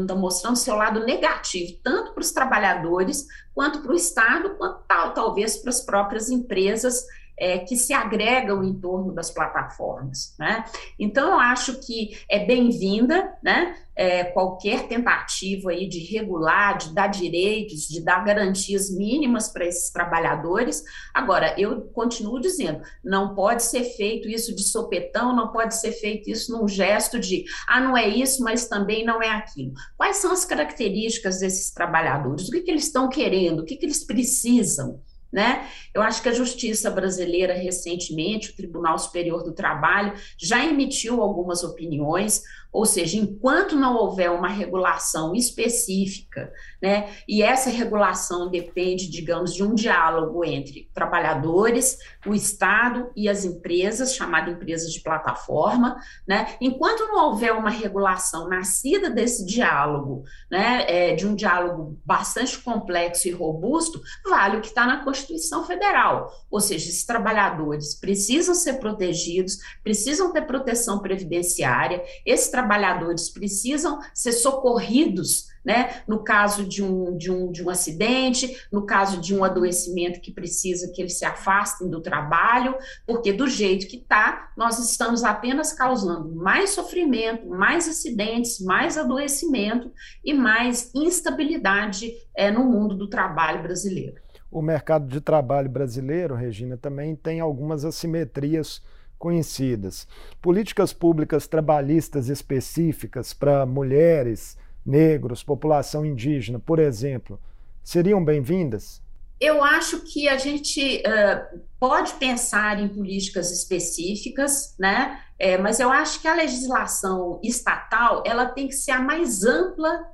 tá 0.07 0.15
mostrando 0.15 0.53
o 0.53 0.59
seu 0.59 0.75
lado 0.75 1.03
negativo, 1.05 1.79
tanto 1.83 2.13
para 2.13 2.21
os 2.21 2.31
trabalhadores, 2.31 3.25
quanto 3.53 3.81
para 3.81 3.91
o 3.91 3.95
Estado, 3.95 4.55
quanto 4.55 4.83
tal, 4.87 5.13
talvez 5.13 5.57
para 5.57 5.69
as 5.69 5.81
próprias 5.81 6.29
empresas 6.29 7.03
é, 7.39 7.57
que 7.59 7.75
se 7.75 7.93
agregam 7.93 8.63
em 8.63 8.73
torno 8.73 9.13
das 9.13 9.31
plataformas. 9.31 10.35
Né? 10.37 10.65
Então, 10.99 11.31
eu 11.31 11.39
acho 11.39 11.79
que 11.79 12.17
é 12.29 12.45
bem-vinda 12.45 13.33
né, 13.41 13.75
é, 13.95 14.23
qualquer 14.23 14.87
tentativa 14.87 15.71
aí 15.71 15.87
de 15.87 15.99
regular, 15.99 16.77
de 16.77 16.93
dar 16.93 17.07
direitos, 17.07 17.87
de 17.87 18.01
dar 18.01 18.23
garantias 18.23 18.89
mínimas 18.89 19.49
para 19.49 19.65
esses 19.65 19.89
trabalhadores. 19.91 20.83
Agora, 21.13 21.53
eu 21.57 21.81
continuo 21.93 22.39
dizendo, 22.39 22.81
não 23.03 23.35
pode 23.35 23.63
ser 23.63 23.83
feito 23.83 24.27
isso 24.27 24.55
de 24.55 24.63
sopetão, 24.63 25.35
não 25.35 25.51
pode 25.51 25.75
ser 25.75 25.91
feito 25.91 26.29
isso 26.29 26.51
num 26.51 26.67
gesto 26.67 27.19
de, 27.19 27.43
ah, 27.67 27.81
não 27.81 27.97
é 27.97 28.07
isso, 28.07 28.43
mas 28.43 28.67
também 28.67 29.05
não 29.05 29.21
é 29.21 29.29
aquilo. 29.29 29.73
Quais 29.97 30.17
são 30.17 30.31
as 30.31 30.45
características 30.45 31.39
desses 31.39 31.71
trabalhadores? 31.71 32.47
O 32.47 32.51
que, 32.51 32.61
que 32.61 32.71
eles 32.71 32.85
estão 32.85 33.09
querendo? 33.09 33.59
O 33.61 33.65
que, 33.65 33.75
que 33.75 33.85
eles 33.85 34.05
precisam? 34.05 35.01
Né? 35.31 35.67
Eu 35.93 36.01
acho 36.01 36.23
que 36.23 36.29
a 36.29 36.33
justiça 36.33 36.89
brasileira, 36.89 37.53
recentemente, 37.53 38.49
o 38.49 38.55
Tribunal 38.55 38.97
Superior 38.97 39.43
do 39.43 39.51
Trabalho, 39.51 40.13
já 40.37 40.65
emitiu 40.65 41.21
algumas 41.21 41.63
opiniões. 41.63 42.43
Ou 42.71 42.85
seja, 42.85 43.17
enquanto 43.17 43.75
não 43.75 43.95
houver 43.95 44.29
uma 44.29 44.47
regulação 44.47 45.33
específica, 45.33 46.51
né, 46.81 47.09
e 47.27 47.41
essa 47.41 47.69
regulação 47.69 48.49
depende, 48.49 49.09
digamos, 49.09 49.53
de 49.53 49.63
um 49.63 49.73
diálogo 49.73 50.45
entre 50.45 50.89
trabalhadores, 50.93 51.97
o 52.25 52.33
Estado 52.33 53.09
e 53.15 53.27
as 53.27 53.43
empresas, 53.43 54.15
chamada 54.15 54.51
empresas 54.51 54.91
de 54.93 55.01
plataforma, 55.01 55.97
né, 56.27 56.55
enquanto 56.61 57.07
não 57.07 57.29
houver 57.29 57.53
uma 57.53 57.71
regulação 57.71 58.47
nascida 58.47 59.09
desse 59.09 59.45
diálogo, 59.45 60.23
né, 60.49 60.85
é, 60.87 61.15
de 61.15 61.25
um 61.25 61.33
diálogo 61.33 61.99
bastante 62.05 62.57
complexo 62.59 63.27
e 63.27 63.31
robusto, 63.31 63.99
vale 64.27 64.57
o 64.57 64.61
que 64.61 64.67
está 64.67 64.85
na 64.85 65.03
Constituição 65.03 65.65
Federal, 65.65 66.31
ou 66.51 66.59
seja, 66.59 66.87
esses 66.87 67.05
trabalhadores 67.05 67.95
precisam 67.99 68.53
ser 68.53 68.73
protegidos, 68.73 69.57
precisam 69.83 70.31
ter 70.31 70.43
proteção 70.43 70.99
previdenciária, 70.99 72.03
esse 72.25 72.51
trabalhadores 72.59 73.29
precisam 73.29 73.99
ser 74.13 74.33
socorridos, 74.33 75.47
né? 75.63 76.01
No 76.07 76.23
caso 76.23 76.67
de 76.67 76.83
um, 76.83 77.17
de, 77.17 77.31
um, 77.31 77.51
de 77.51 77.63
um 77.63 77.69
acidente, 77.69 78.65
no 78.71 78.85
caso 78.85 79.21
de 79.21 79.35
um 79.35 79.43
adoecimento 79.43 80.19
que 80.19 80.31
precisa 80.31 80.91
que 80.93 81.01
eles 81.01 81.17
se 81.17 81.25
afastem 81.25 81.89
do 81.89 82.01
trabalho, 82.01 82.75
porque 83.05 83.31
do 83.31 83.47
jeito 83.47 83.87
que 83.87 83.97
está, 83.97 84.51
nós 84.57 84.77
estamos 84.79 85.23
apenas 85.23 85.71
causando 85.71 86.35
mais 86.35 86.71
sofrimento, 86.71 87.47
mais 87.47 87.87
acidentes, 87.87 88.59
mais 88.59 88.97
adoecimento 88.97 89.91
e 90.23 90.33
mais 90.33 90.91
instabilidade 90.93 92.11
é, 92.35 92.51
no 92.51 92.65
mundo 92.65 92.95
do 92.95 93.07
trabalho 93.07 93.61
brasileiro. 93.61 94.15
O 94.51 94.61
mercado 94.61 95.07
de 95.07 95.21
trabalho 95.21 95.69
brasileiro, 95.69 96.35
Regina, 96.35 96.75
também 96.75 97.15
tem 97.15 97.39
algumas 97.39 97.85
assimetrias 97.85 98.81
conhecidas. 99.19 100.07
Políticas 100.41 100.93
públicas 100.93 101.45
trabalhistas 101.45 102.29
específicas 102.29 103.33
para 103.33 103.65
mulheres, 103.65 104.57
negros, 104.83 105.43
população 105.43 106.05
indígena, 106.05 106.57
por 106.57 106.79
exemplo, 106.79 107.39
seriam 107.83 108.23
bem-vindas? 108.23 109.01
Eu 109.39 109.63
acho 109.63 110.01
que 110.01 110.27
a 110.27 110.37
gente 110.37 111.01
uh, 111.05 111.59
pode 111.79 112.13
pensar 112.13 112.79
em 112.79 112.89
políticas 112.89 113.51
específicas, 113.51 114.75
né? 114.77 115.21
É, 115.37 115.57
mas 115.57 115.79
eu 115.79 115.89
acho 115.89 116.21
que 116.21 116.27
a 116.27 116.35
legislação 116.35 117.39
estatal 117.41 118.23
ela 118.25 118.45
tem 118.47 118.67
que 118.67 118.75
ser 118.75 118.91
a 118.91 118.99
mais 118.99 119.45
ampla 119.45 120.05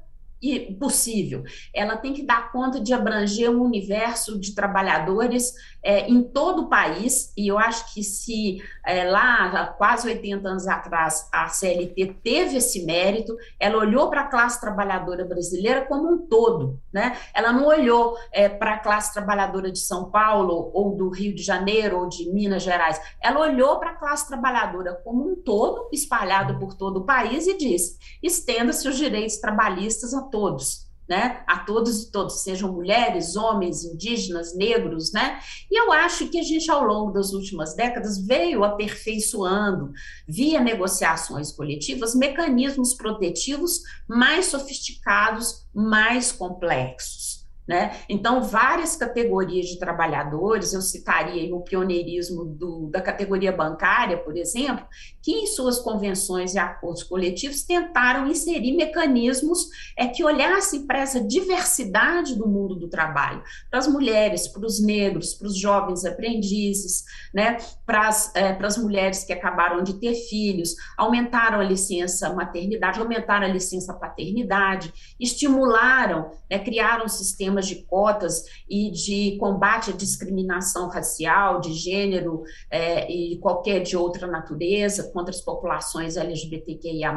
possível. 0.80 1.44
Ela 1.74 1.98
tem 1.98 2.14
que 2.14 2.24
dar 2.24 2.52
conta 2.52 2.80
de 2.80 2.94
abranger 2.94 3.50
um 3.50 3.62
universo 3.62 4.40
de 4.40 4.54
trabalhadores 4.54 5.54
é, 5.86 6.08
em 6.10 6.24
todo 6.24 6.64
o 6.64 6.68
país, 6.68 7.32
e 7.38 7.48
eu 7.48 7.60
acho 7.60 7.94
que 7.94 8.04
se 8.04 8.60
é, 8.84 9.04
lá, 9.04 9.68
quase 9.78 10.08
80 10.08 10.48
anos 10.48 10.68
atrás, 10.68 11.30
a 11.32 11.48
CLT 11.48 12.18
teve 12.24 12.58
esse 12.58 12.84
mérito, 12.84 13.38
ela 13.60 13.78
olhou 13.78 14.10
para 14.10 14.22
a 14.22 14.28
classe 14.28 14.60
trabalhadora 14.60 15.24
brasileira 15.24 15.86
como 15.86 16.12
um 16.12 16.18
todo, 16.28 16.80
né? 16.92 17.18
Ela 17.36 17.54
não 17.54 17.68
olhou 17.68 18.18
é, 18.32 18.50
para 18.50 18.74
a 18.74 18.80
classe 18.80 19.14
trabalhadora 19.14 19.72
de 19.72 19.78
São 19.78 20.10
Paulo, 20.10 20.72
ou 20.74 20.96
do 20.96 21.10
Rio 21.10 21.36
de 21.36 21.44
Janeiro, 21.44 22.00
ou 22.00 22.10
de 22.10 22.32
Minas 22.32 22.64
Gerais, 22.64 23.00
ela 23.22 23.42
olhou 23.42 23.78
para 23.78 23.92
a 23.92 23.96
classe 23.96 24.28
trabalhadora 24.28 25.00
como 25.04 25.30
um 25.30 25.36
todo, 25.36 25.88
espalhado 25.92 26.58
por 26.58 26.74
todo 26.74 27.02
o 27.02 27.06
país, 27.06 27.46
e 27.46 27.56
disse: 27.56 28.00
estenda-se 28.24 28.88
os 28.88 28.98
direitos 28.98 29.38
trabalhistas 29.38 30.16
a 30.16 30.22
todos 30.36 30.86
né? 31.08 31.43
A 31.48 31.60
todos 31.60 32.04
e 32.04 32.12
todos, 32.12 32.41
sejam 32.41 32.74
mulheres, 32.74 33.36
homens, 33.36 33.84
indígenas, 33.84 34.56
negros, 34.56 35.12
né? 35.12 35.39
E 35.69 35.80
eu 35.80 35.91
acho 35.91 36.28
que 36.30 36.39
a 36.39 36.43
gente, 36.43 36.69
ao 36.69 36.84
longo 36.84 37.12
das 37.12 37.32
últimas 37.32 37.76
décadas, 37.76 38.17
veio 38.26 38.63
aperfeiçoando, 38.63 39.91
via 40.28 40.60
negociações 40.60 41.52
coletivas, 41.52 42.15
mecanismos 42.15 42.95
protetivos 42.95 43.82
mais 44.08 44.48
sofisticados, 44.48 45.65
mais 45.74 46.32
complexos. 46.32 47.35
Né? 47.67 47.97
Então, 48.08 48.43
várias 48.43 48.95
categorias 48.95 49.65
de 49.65 49.80
trabalhadores, 49.80 50.73
eu 50.73 50.82
citaria 50.82 51.56
o 51.56 51.62
pioneirismo 51.62 52.45
do, 52.45 52.89
da 52.91 53.01
categoria 53.01 53.51
bancária, 53.51 54.19
por 54.19 54.38
exemplo, 54.38 54.86
que 55.19 55.32
em 55.32 55.47
suas 55.47 55.80
convenções 55.80 56.54
e 56.54 56.60
acordos 56.60 57.01
coletivos 57.01 57.63
tentaram 57.63 58.28
inserir 58.28 58.75
mecanismos 58.75 59.67
é, 59.97 60.06
que 60.06 60.23
olhassem 60.23 60.86
para 60.86 60.99
essa 60.99 61.19
diversidade 61.19 62.36
do 62.36 62.47
mundo 62.47 62.75
do 62.75 62.88
trabalho, 62.88 63.41
para 63.71 63.80
as 63.80 63.88
mulheres, 63.88 64.47
para 64.47 64.63
os 64.63 64.80
negros, 64.80 65.34
para 65.34 65.47
os 65.47 65.58
jovens 65.58 66.06
aprendizes, 66.06 67.04
né? 67.34 67.58
para, 67.84 68.08
as, 68.08 68.32
é, 68.36 68.56
mulheres 68.78 69.23
que 69.23 69.34
acabaram 69.34 69.82
de 69.84 69.99
ter 69.99 70.13
filhos, 70.13 70.75
aumentaram 70.95 71.60
a 71.60 71.63
licença 71.63 72.32
maternidade, 72.32 72.99
aumentaram 72.99 73.47
a 73.47 73.51
licença 73.51 73.91
paternidade, 73.91 74.93
estimularam, 75.19 76.32
né, 76.49 76.60
criaram 76.60 77.08
sistemas 77.08 77.55
sistemas 77.56 77.68
de 77.68 77.76
cotas 77.84 78.44
e 78.70 78.91
de 78.91 79.38
combate 79.39 79.91
à 79.91 79.94
discriminação 79.94 80.89
racial, 80.89 81.62
de 81.62 81.74
gênero 81.74 82.44
é, 82.70 83.10
e 83.12 83.38
qualquer 83.39 83.82
de 83.82 83.96
outra 83.96 84.28
natureza 84.28 85.12
contra 85.12 85.34
as 85.34 85.41
populações 85.41 86.18
LGBTQIA+. 86.18 87.15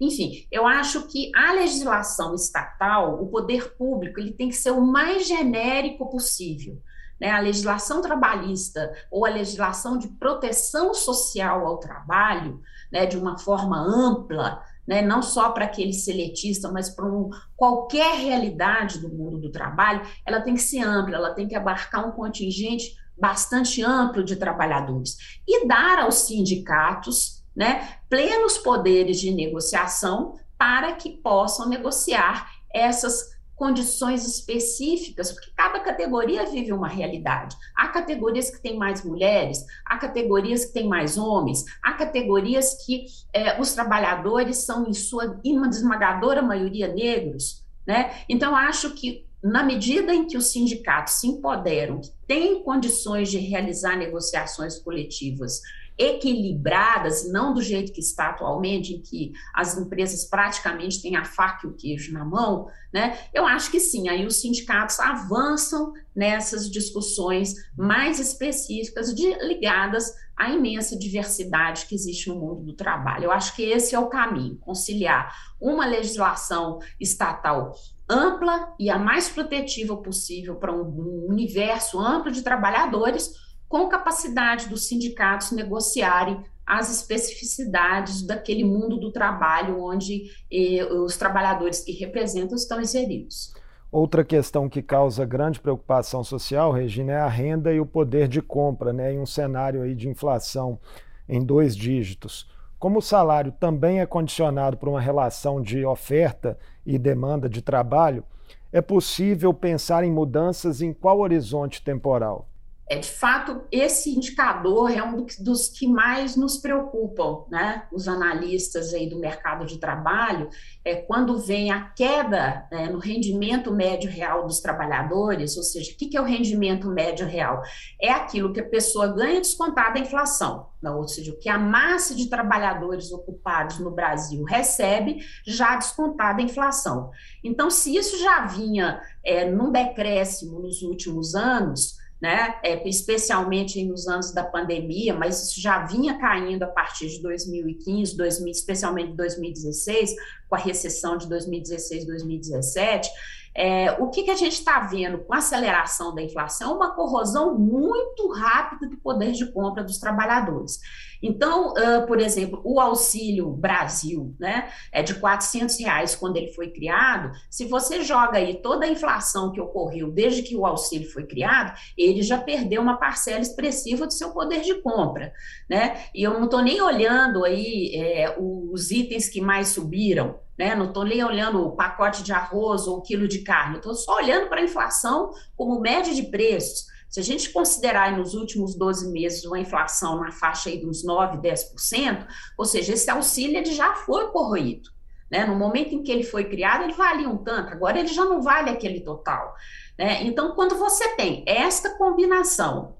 Enfim, 0.00 0.46
eu 0.50 0.66
acho 0.66 1.06
que 1.06 1.30
a 1.34 1.52
legislação 1.52 2.34
estatal, 2.34 3.22
o 3.22 3.28
poder 3.28 3.76
público, 3.76 4.18
ele 4.18 4.32
tem 4.32 4.48
que 4.48 4.56
ser 4.56 4.72
o 4.72 4.80
mais 4.80 5.26
genérico 5.26 6.10
possível. 6.10 6.80
Né, 7.20 7.32
a 7.32 7.40
legislação 7.40 8.00
trabalhista 8.00 8.92
ou 9.10 9.26
a 9.26 9.28
legislação 9.28 9.98
de 9.98 10.06
proteção 10.06 10.94
social 10.94 11.66
ao 11.66 11.78
trabalho, 11.78 12.60
né, 12.92 13.06
de 13.06 13.18
uma 13.18 13.36
forma 13.36 13.76
ampla, 13.76 14.62
né, 14.88 15.02
não 15.02 15.20
só 15.20 15.50
para 15.50 15.66
aquele 15.66 15.92
seletista, 15.92 16.72
mas 16.72 16.88
para 16.88 17.04
um, 17.04 17.28
qualquer 17.54 18.16
realidade 18.16 18.98
do 18.98 19.10
mundo 19.10 19.36
do 19.36 19.52
trabalho, 19.52 20.00
ela 20.24 20.40
tem 20.40 20.54
que 20.54 20.62
ser 20.62 20.80
ampla, 20.80 21.16
ela 21.16 21.34
tem 21.34 21.46
que 21.46 21.54
abarcar 21.54 22.08
um 22.08 22.12
contingente 22.12 22.96
bastante 23.20 23.84
amplo 23.84 24.24
de 24.24 24.36
trabalhadores. 24.36 25.18
E 25.46 25.68
dar 25.68 25.98
aos 25.98 26.14
sindicatos 26.26 27.44
né, 27.54 27.96
plenos 28.08 28.56
poderes 28.56 29.20
de 29.20 29.30
negociação 29.30 30.36
para 30.56 30.94
que 30.94 31.10
possam 31.18 31.68
negociar 31.68 32.50
essas 32.72 33.37
condições 33.58 34.24
específicas, 34.24 35.32
porque 35.32 35.50
cada 35.54 35.80
categoria 35.80 36.46
vive 36.46 36.72
uma 36.72 36.86
realidade. 36.86 37.56
Há 37.76 37.88
categorias 37.88 38.50
que 38.50 38.62
têm 38.62 38.78
mais 38.78 39.04
mulheres, 39.04 39.66
há 39.84 39.98
categorias 39.98 40.64
que 40.64 40.72
têm 40.72 40.88
mais 40.88 41.18
homens, 41.18 41.64
há 41.82 41.92
categorias 41.94 42.86
que 42.86 43.06
é, 43.32 43.60
os 43.60 43.74
trabalhadores 43.74 44.58
são, 44.58 44.86
em 44.88 44.94
sua 44.94 45.40
esmagadora 45.44 46.40
maioria, 46.40 46.86
negros. 46.86 47.64
Né? 47.84 48.14
Então, 48.28 48.54
acho 48.54 48.94
que 48.94 49.26
na 49.42 49.64
medida 49.64 50.14
em 50.14 50.24
que 50.26 50.36
os 50.36 50.46
sindicatos 50.46 51.14
se 51.14 51.26
empoderam, 51.26 52.00
que 52.00 52.10
têm 52.26 52.62
condições 52.62 53.28
de 53.28 53.38
realizar 53.38 53.96
negociações 53.96 54.78
coletivas 54.78 55.60
equilibradas, 55.98 57.30
não 57.30 57.52
do 57.52 57.60
jeito 57.60 57.92
que 57.92 58.00
está 58.00 58.28
atualmente, 58.28 58.94
em 58.94 59.02
que 59.02 59.32
as 59.52 59.76
empresas 59.76 60.24
praticamente 60.24 61.02
têm 61.02 61.16
a 61.16 61.24
faca 61.24 61.66
e 61.66 61.70
o 61.70 61.74
queijo 61.74 62.12
na 62.12 62.24
mão, 62.24 62.68
né? 62.92 63.18
Eu 63.34 63.44
acho 63.44 63.70
que 63.70 63.80
sim, 63.80 64.08
aí 64.08 64.24
os 64.24 64.40
sindicatos 64.40 65.00
avançam 65.00 65.92
nessas 66.14 66.70
discussões 66.70 67.54
mais 67.76 68.20
específicas 68.20 69.14
de, 69.14 69.34
ligadas 69.44 70.14
à 70.36 70.50
imensa 70.50 70.96
diversidade 70.96 71.86
que 71.86 71.94
existe 71.94 72.28
no 72.28 72.36
mundo 72.36 72.62
do 72.62 72.72
trabalho. 72.72 73.24
Eu 73.24 73.32
acho 73.32 73.56
que 73.56 73.62
esse 73.62 73.94
é 73.94 73.98
o 73.98 74.08
caminho, 74.08 74.56
conciliar 74.58 75.34
uma 75.60 75.84
legislação 75.84 76.78
estatal 77.00 77.74
ampla 78.08 78.74
e 78.78 78.88
a 78.88 78.98
mais 78.98 79.28
protetiva 79.28 79.96
possível 79.96 80.56
para 80.56 80.72
um 80.72 81.26
universo 81.28 82.00
amplo 82.00 82.32
de 82.32 82.42
trabalhadores, 82.42 83.34
com 83.68 83.88
capacidade 83.88 84.68
dos 84.68 84.86
sindicatos 84.86 85.52
negociarem 85.52 86.42
as 86.66 86.90
especificidades 86.90 88.22
daquele 88.22 88.64
mundo 88.64 88.98
do 88.98 89.10
trabalho 89.10 89.82
onde 89.82 90.30
eh, 90.52 90.84
os 90.84 91.16
trabalhadores 91.16 91.80
que 91.80 91.92
representam 91.92 92.56
estão 92.56 92.80
inseridos. 92.80 93.54
Outra 93.90 94.22
questão 94.22 94.68
que 94.68 94.82
causa 94.82 95.24
grande 95.24 95.60
preocupação 95.60 96.22
social, 96.22 96.70
Regina, 96.70 97.12
é 97.12 97.20
a 97.20 97.28
renda 97.28 97.72
e 97.72 97.80
o 97.80 97.86
poder 97.86 98.28
de 98.28 98.42
compra, 98.42 98.92
né, 98.92 99.14
em 99.14 99.18
um 99.18 99.24
cenário 99.24 99.80
aí 99.80 99.94
de 99.94 100.10
inflação 100.10 100.78
em 101.26 101.42
dois 101.42 101.74
dígitos. 101.74 102.46
Como 102.78 102.98
o 102.98 103.02
salário 103.02 103.50
também 103.50 104.00
é 104.00 104.06
condicionado 104.06 104.76
por 104.76 104.90
uma 104.90 105.00
relação 105.00 105.60
de 105.60 105.86
oferta 105.86 106.58
e 106.84 106.98
demanda 106.98 107.48
de 107.48 107.62
trabalho, 107.62 108.22
é 108.70 108.82
possível 108.82 109.54
pensar 109.54 110.04
em 110.04 110.12
mudanças 110.12 110.82
em 110.82 110.92
qual 110.92 111.20
horizonte 111.20 111.82
temporal? 111.82 112.46
É, 112.90 112.98
de 112.98 113.10
fato, 113.10 113.62
esse 113.70 114.10
indicador 114.10 114.90
é 114.90 115.02
um 115.02 115.26
dos 115.40 115.68
que 115.68 115.86
mais 115.86 116.36
nos 116.36 116.56
preocupam, 116.56 117.44
né? 117.50 117.86
Os 117.92 118.08
analistas 118.08 118.94
aí 118.94 119.10
do 119.10 119.18
mercado 119.18 119.66
de 119.66 119.78
trabalho, 119.78 120.48
é 120.82 120.94
quando 120.94 121.38
vem 121.38 121.70
a 121.70 121.90
queda 121.90 122.66
né, 122.72 122.88
no 122.88 122.98
rendimento 122.98 123.70
médio 123.74 124.10
real 124.10 124.46
dos 124.46 124.60
trabalhadores, 124.60 125.56
ou 125.58 125.62
seja, 125.62 125.92
o 125.92 125.96
que 125.96 126.16
é 126.16 126.20
o 126.20 126.24
rendimento 126.24 126.88
médio 126.88 127.26
real? 127.26 127.60
É 128.00 128.10
aquilo 128.10 128.54
que 128.54 128.60
a 128.60 128.68
pessoa 128.68 129.08
ganha 129.08 129.40
descontada 129.40 129.98
a 129.98 130.02
inflação, 130.02 130.68
não, 130.80 130.96
ou 130.96 131.08
seja, 131.08 131.32
o 131.32 131.38
que 131.38 131.50
a 131.50 131.58
massa 131.58 132.14
de 132.14 132.30
trabalhadores 132.30 133.12
ocupados 133.12 133.80
no 133.80 133.90
Brasil 133.90 134.44
recebe 134.44 135.18
já 135.46 135.76
descontada 135.76 136.40
a 136.40 136.44
inflação. 136.44 137.10
Então, 137.44 137.68
se 137.68 137.94
isso 137.94 138.16
já 138.18 138.46
vinha 138.46 139.02
é, 139.22 139.44
num 139.50 139.70
decréscimo 139.70 140.58
nos 140.60 140.80
últimos 140.80 141.34
anos, 141.34 141.97
né? 142.20 142.56
É, 142.62 142.88
especialmente 142.88 143.82
nos 143.84 144.08
anos 144.08 144.32
da 144.32 144.42
pandemia, 144.42 145.14
mas 145.14 145.42
isso 145.42 145.60
já 145.60 145.84
vinha 145.86 146.18
caindo 146.18 146.64
a 146.64 146.66
partir 146.66 147.08
de 147.08 147.22
2015, 147.22 148.16
2000, 148.16 148.50
especialmente 148.50 149.12
2016, 149.12 150.14
com 150.48 150.54
a 150.56 150.58
recessão 150.58 151.16
de 151.16 151.28
2016, 151.28 152.06
2017. 152.06 153.08
É, 153.54 153.92
o 153.98 154.08
que, 154.08 154.22
que 154.22 154.30
a 154.30 154.36
gente 154.36 154.52
está 154.52 154.80
vendo 154.80 155.18
com 155.18 155.34
a 155.34 155.38
aceleração 155.38 156.14
da 156.14 156.22
inflação? 156.22 156.76
Uma 156.76 156.94
corrosão 156.94 157.58
muito 157.58 158.28
rápida 158.32 158.88
do 158.88 158.96
poder 158.98 159.32
de 159.32 159.50
compra 159.52 159.82
dos 159.82 159.98
trabalhadores. 159.98 160.80
Então, 161.22 161.72
uh, 161.72 162.06
por 162.06 162.20
exemplo, 162.20 162.60
o 162.64 162.80
Auxílio 162.80 163.50
Brasil, 163.50 164.34
né, 164.38 164.70
é 164.92 165.02
de 165.02 165.14
400 165.14 165.78
reais 165.80 166.14
quando 166.14 166.36
ele 166.36 166.52
foi 166.52 166.70
criado. 166.70 167.30
Se 167.50 167.64
você 167.64 168.02
joga 168.02 168.38
aí 168.38 168.60
toda 168.62 168.86
a 168.86 168.88
inflação 168.88 169.52
que 169.52 169.60
ocorreu 169.60 170.10
desde 170.10 170.42
que 170.42 170.56
o 170.56 170.66
auxílio 170.66 171.10
foi 171.10 171.26
criado, 171.26 171.78
ele 171.96 172.22
já 172.22 172.38
perdeu 172.38 172.80
uma 172.80 172.96
parcela 172.96 173.40
expressiva 173.40 174.06
do 174.06 174.12
seu 174.12 174.30
poder 174.30 174.60
de 174.60 174.74
compra, 174.80 175.32
né? 175.68 176.04
E 176.14 176.22
eu 176.22 176.34
não 176.34 176.44
estou 176.44 176.62
nem 176.62 176.80
olhando 176.80 177.44
aí 177.44 177.94
é, 177.94 178.36
os 178.38 178.90
itens 178.90 179.28
que 179.28 179.40
mais 179.40 179.68
subiram, 179.68 180.38
né? 180.58 180.74
Não 180.74 180.86
estou 180.86 181.04
nem 181.04 181.22
olhando 181.22 181.64
o 181.64 181.76
pacote 181.76 182.22
de 182.22 182.32
arroz 182.32 182.86
ou 182.86 182.98
o 182.98 183.02
quilo 183.02 183.28
de 183.28 183.40
carne, 183.40 183.76
estou 183.76 183.94
só 183.94 184.16
olhando 184.16 184.48
para 184.48 184.60
a 184.60 184.64
inflação 184.64 185.30
como 185.56 185.80
média 185.80 186.14
de 186.14 186.24
preços. 186.24 186.86
Se 187.08 187.20
a 187.20 187.22
gente 187.22 187.50
considerar 187.50 188.16
nos 188.16 188.34
últimos 188.34 188.74
12 188.74 189.10
meses 189.10 189.44
uma 189.44 189.58
inflação 189.58 190.20
na 190.20 190.30
faixa 190.30 190.68
aí 190.68 190.78
de 190.78 190.86
uns 190.86 191.04
9, 191.04 191.38
10%, 191.38 192.26
ou 192.56 192.64
seja, 192.64 192.92
esse 192.92 193.10
auxílio 193.10 193.56
ele 193.56 193.72
já 193.72 193.94
foi 193.94 194.28
corroído. 194.30 194.90
Né? 195.30 195.44
No 195.44 195.54
momento 195.54 195.94
em 195.94 196.02
que 196.02 196.10
ele 196.10 196.24
foi 196.24 196.44
criado, 196.44 196.84
ele 196.84 196.94
valia 196.94 197.28
um 197.28 197.38
tanto, 197.38 197.72
agora 197.72 197.98
ele 197.98 198.08
já 198.08 198.24
não 198.24 198.42
vale 198.42 198.70
aquele 198.70 199.00
total. 199.00 199.54
Né? 199.98 200.22
Então, 200.24 200.54
quando 200.54 200.76
você 200.76 201.16
tem 201.16 201.44
esta 201.46 201.96
combinação 201.96 202.96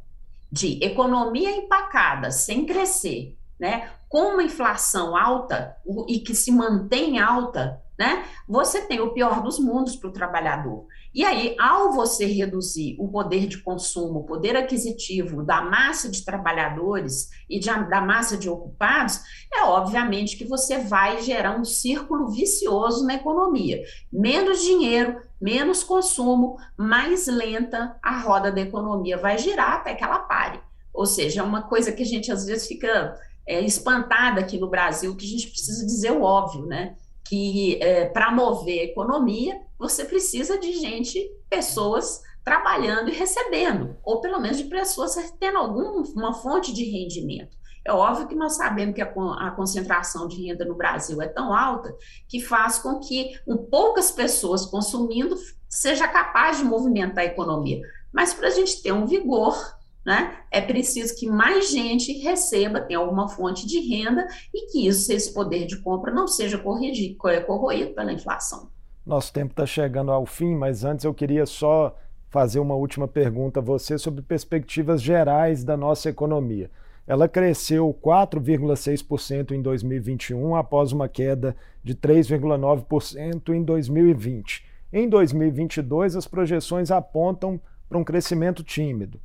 de 0.51 0.83
economia 0.83 1.51
empacada, 1.51 2.31
sem 2.31 2.65
crescer, 2.65 3.37
né, 3.59 3.91
com 4.09 4.35
uma 4.35 4.43
inflação 4.43 5.17
alta 5.17 5.77
e 6.07 6.21
que 6.21 6.35
se 6.35 6.51
mantém 6.51 7.19
alta, 7.19 7.83
né, 7.99 8.25
você 8.49 8.81
tem 8.83 9.01
o 9.01 9.13
pior 9.13 9.43
dos 9.43 9.59
mundos 9.59 9.97
para 9.97 10.09
o 10.09 10.13
trabalhador. 10.13 10.87
E 11.19 11.25
aí, 11.25 11.57
ao 11.59 11.91
você 11.91 12.27
reduzir 12.27 12.95
o 12.97 13.09
poder 13.09 13.49
de 13.49 13.59
consumo, 13.59 14.21
o 14.21 14.25
poder 14.25 14.55
aquisitivo 14.55 15.43
da 15.43 15.61
massa 15.61 16.09
de 16.09 16.25
trabalhadores 16.25 17.29
e 17.51 17.59
de, 17.59 17.67
da 17.67 18.01
massa 18.01 18.37
de 18.37 18.49
ocupados, 18.49 19.21
é 19.53 19.65
obviamente 19.65 20.37
que 20.37 20.45
você 20.45 20.79
vai 20.79 21.21
gerar 21.21 21.59
um 21.59 21.65
círculo 21.65 22.29
vicioso 22.29 23.05
na 23.05 23.15
economia. 23.15 23.83
Menos 24.13 24.63
dinheiro, 24.63 25.21
menos 25.41 25.83
consumo, 25.83 26.57
mais 26.77 27.27
lenta 27.27 27.97
a 28.01 28.21
roda 28.21 28.53
da 28.53 28.61
economia 28.61 29.19
vai 29.19 29.39
girar 29.39 29.73
até 29.73 29.97
que 29.97 30.05
ela 30.05 30.21
pare. 30.21 30.61
Ou 30.95 31.05
seja, 31.05 31.41
é 31.41 31.43
uma 31.43 31.63
coisa 31.63 31.91
que 31.91 32.05
a 32.05 32.07
gente 32.07 32.31
às 32.31 32.47
vezes 32.47 32.69
fica 32.69 33.21
é, 33.45 33.61
espantada 33.63 34.41
aqui 34.41 34.57
no 34.57 34.71
Brasil, 34.71 35.17
que 35.17 35.27
a 35.27 35.29
gente 35.29 35.49
precisa 35.49 35.85
dizer 35.85 36.13
o 36.13 36.23
óbvio, 36.23 36.65
né? 36.65 36.95
Que 37.29 37.77
é, 37.83 38.05
para 38.05 38.31
mover 38.31 38.83
a 38.83 38.85
economia, 38.85 39.67
você 39.79 40.05
precisa 40.05 40.59
de 40.59 40.73
gente, 40.73 41.31
pessoas 41.49 42.21
trabalhando 42.45 43.11
e 43.11 43.15
recebendo, 43.15 43.97
ou 44.03 44.21
pelo 44.21 44.41
menos 44.41 44.57
de 44.57 44.65
pessoas 44.65 45.17
tendo 45.39 45.59
alguma 45.59 46.33
fonte 46.33 46.73
de 46.73 46.85
rendimento. 46.85 47.57
É 47.85 47.93
óbvio 47.93 48.29
que 48.29 48.35
nós 48.35 48.57
sabemos 48.57 48.95
que 48.95 49.01
a, 49.01 49.51
concentração 49.53 50.29
de 50.29 50.47
renda 50.47 50.65
no 50.65 50.75
Brasil 50.75 51.23
é 51.23 51.29
tão 51.29 51.55
alta 51.55 51.95
que 52.29 52.41
faz 52.41 52.79
com 52.79 52.99
que 53.01 53.39
um, 53.47 53.57
poucas 53.57 54.11
pessoas 54.11 54.67
consumindo 54.67 55.37
seja 55.69 56.07
capaz 56.09 56.59
de 56.59 56.65
movimentar 56.65 57.25
a 57.25 57.27
economia. 57.27 57.81
Mas 58.13 58.35
para 58.35 58.49
a 58.49 58.51
gente 58.51 58.83
ter 58.83 58.93
um 58.93 59.07
vigor, 59.07 59.57
né, 60.05 60.39
é 60.51 60.61
preciso 60.61 61.15
que 61.17 61.27
mais 61.27 61.71
gente 61.71 62.13
receba, 62.19 62.81
tenha 62.81 62.99
alguma 62.99 63.29
fonte 63.29 63.67
de 63.67 63.81
renda 63.81 64.27
e 64.53 64.67
que 64.71 64.87
isso, 64.87 65.13
esse 65.13 65.33
poder 65.33 65.67
de 65.67 65.81
compra 65.83 66.13
não 66.13 66.27
seja 66.27 66.59
corrigido, 66.59 67.17
corroído 67.47 67.95
pela 67.95 68.13
inflação. 68.13 68.71
Nosso 69.09 69.33
tempo 69.33 69.53
está 69.53 69.65
chegando 69.65 70.13
ao 70.13 70.27
fim, 70.27 70.55
mas 70.55 70.85
antes 70.85 71.03
eu 71.03 71.15
queria 71.15 71.47
só 71.47 71.97
fazer 72.29 72.61
uma 72.61 72.75
última 72.75 73.09
pergunta 73.09 73.59
a 73.59 73.63
você 73.63 73.97
sobre 73.97 74.21
perspectivas 74.21 75.01
gerais 75.01 75.65
da 75.65 75.79
nossa 75.79 76.11
economia. 76.11 76.71
Ela 77.07 77.27
cresceu 77.27 77.99
4,6% 78.05 79.53
em 79.53 79.63
2021, 79.63 80.55
após 80.55 80.93
uma 80.93 81.09
queda 81.09 81.57
de 81.83 81.95
3,9% 81.95 83.55
em 83.55 83.63
2020. 83.63 84.67
Em 84.93 85.09
2022, 85.09 86.15
as 86.15 86.29
projeções 86.29 86.91
apontam 86.91 87.59
para 87.89 87.97
um 87.97 88.05
crescimento 88.05 88.63
tímido. 88.63 89.19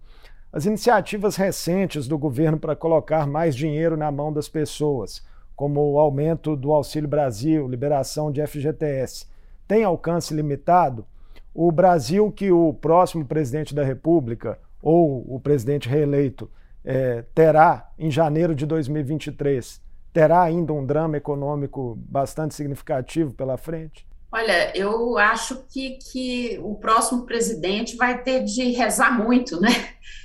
As 0.50 0.66
iniciativas 0.66 1.36
recentes 1.36 2.08
do 2.08 2.18
governo 2.18 2.58
para 2.58 2.74
colocar 2.74 3.28
mais 3.28 3.54
dinheiro 3.54 3.98
na 3.98 4.10
mão 4.10 4.32
das 4.32 4.48
pessoas, 4.48 5.22
como 5.58 5.82
o 5.82 6.00
aumento 6.00 6.56
do 6.56 6.72
Auxílio 6.72 7.10
Brasil, 7.10 7.68
liberação 7.68 8.32
de 8.32 8.42
FGTS, 8.48 9.33
tem 9.68 9.84
alcance 9.84 10.34
limitado, 10.34 11.06
o 11.54 11.72
Brasil 11.72 12.32
que 12.32 12.52
o 12.52 12.74
próximo 12.74 13.26
presidente 13.26 13.76
da 13.76 13.84
República 13.84 14.60
ou 14.82 15.24
o 15.28 15.40
presidente 15.40 15.88
reeleito 15.88 16.50
é, 16.84 17.24
terá 17.34 17.92
em 17.98 18.12
janeiro 18.12 18.54
de 18.54 18.66
2023, 18.66 19.82
terá 20.12 20.42
ainda 20.42 20.74
um 20.74 20.86
drama 20.86 21.18
econômico 21.18 21.98
bastante 22.10 22.54
significativo 22.54 23.34
pela 23.34 23.58
frente? 23.58 24.06
Olha, 24.32 24.76
eu 24.76 25.16
acho 25.20 25.64
que, 25.70 26.00
que 26.12 26.60
o 26.64 26.74
próximo 26.76 27.24
presidente 27.24 27.96
vai 27.96 28.24
ter 28.24 28.44
de 28.44 28.72
rezar 28.72 29.24
muito, 29.24 29.62
né? 29.62 29.70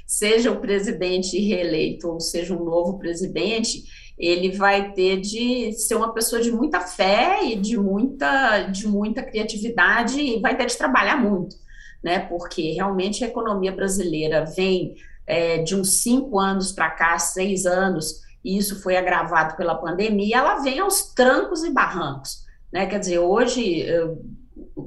Seja 0.07 0.51
o 0.51 0.61
presidente 0.61 1.38
reeleito 1.38 2.09
ou 2.09 2.18
seja 2.18 2.55
um 2.55 2.64
novo 2.64 2.98
presidente, 2.98 3.85
ele 4.19 4.51
vai 4.51 4.93
ter 4.93 5.21
de 5.21 5.73
ser 5.75 5.95
uma 5.95 6.13
pessoa 6.13 6.43
de 6.43 6.51
muita 6.51 6.81
fé 6.81 7.45
e 7.45 7.57
de 7.57 7.79
muita, 7.79 8.63
de 8.63 8.89
muita 8.89 9.23
criatividade 9.23 10.21
e 10.21 10.41
vai 10.41 10.57
ter 10.57 10.67
de 10.67 10.77
trabalhar 10.77 11.17
muito, 11.17 11.57
né? 12.03 12.19
Porque 12.19 12.73
realmente 12.73 13.25
a 13.25 13.29
economia 13.29 13.71
brasileira 13.71 14.45
vem 14.45 14.97
é, 15.27 15.59
de 15.59 15.77
uns 15.77 16.03
cinco 16.03 16.39
anos 16.39 16.73
para 16.73 16.91
cá, 16.91 17.19
seis 17.19 17.65
anos, 17.65 18.23
e 18.45 18.57
isso 18.57 18.83
foi 18.83 18.97
agravado 18.97 19.57
pela 19.57 19.75
pandemia, 19.75 20.39
ela 20.39 20.61
vem 20.61 20.81
aos 20.81 21.15
trancos 21.15 21.63
e 21.63 21.71
barrancos. 21.71 22.47
Né? 22.73 22.87
Quer 22.87 22.99
dizer, 22.99 23.19
hoje, 23.19 23.81
eu 23.81 24.25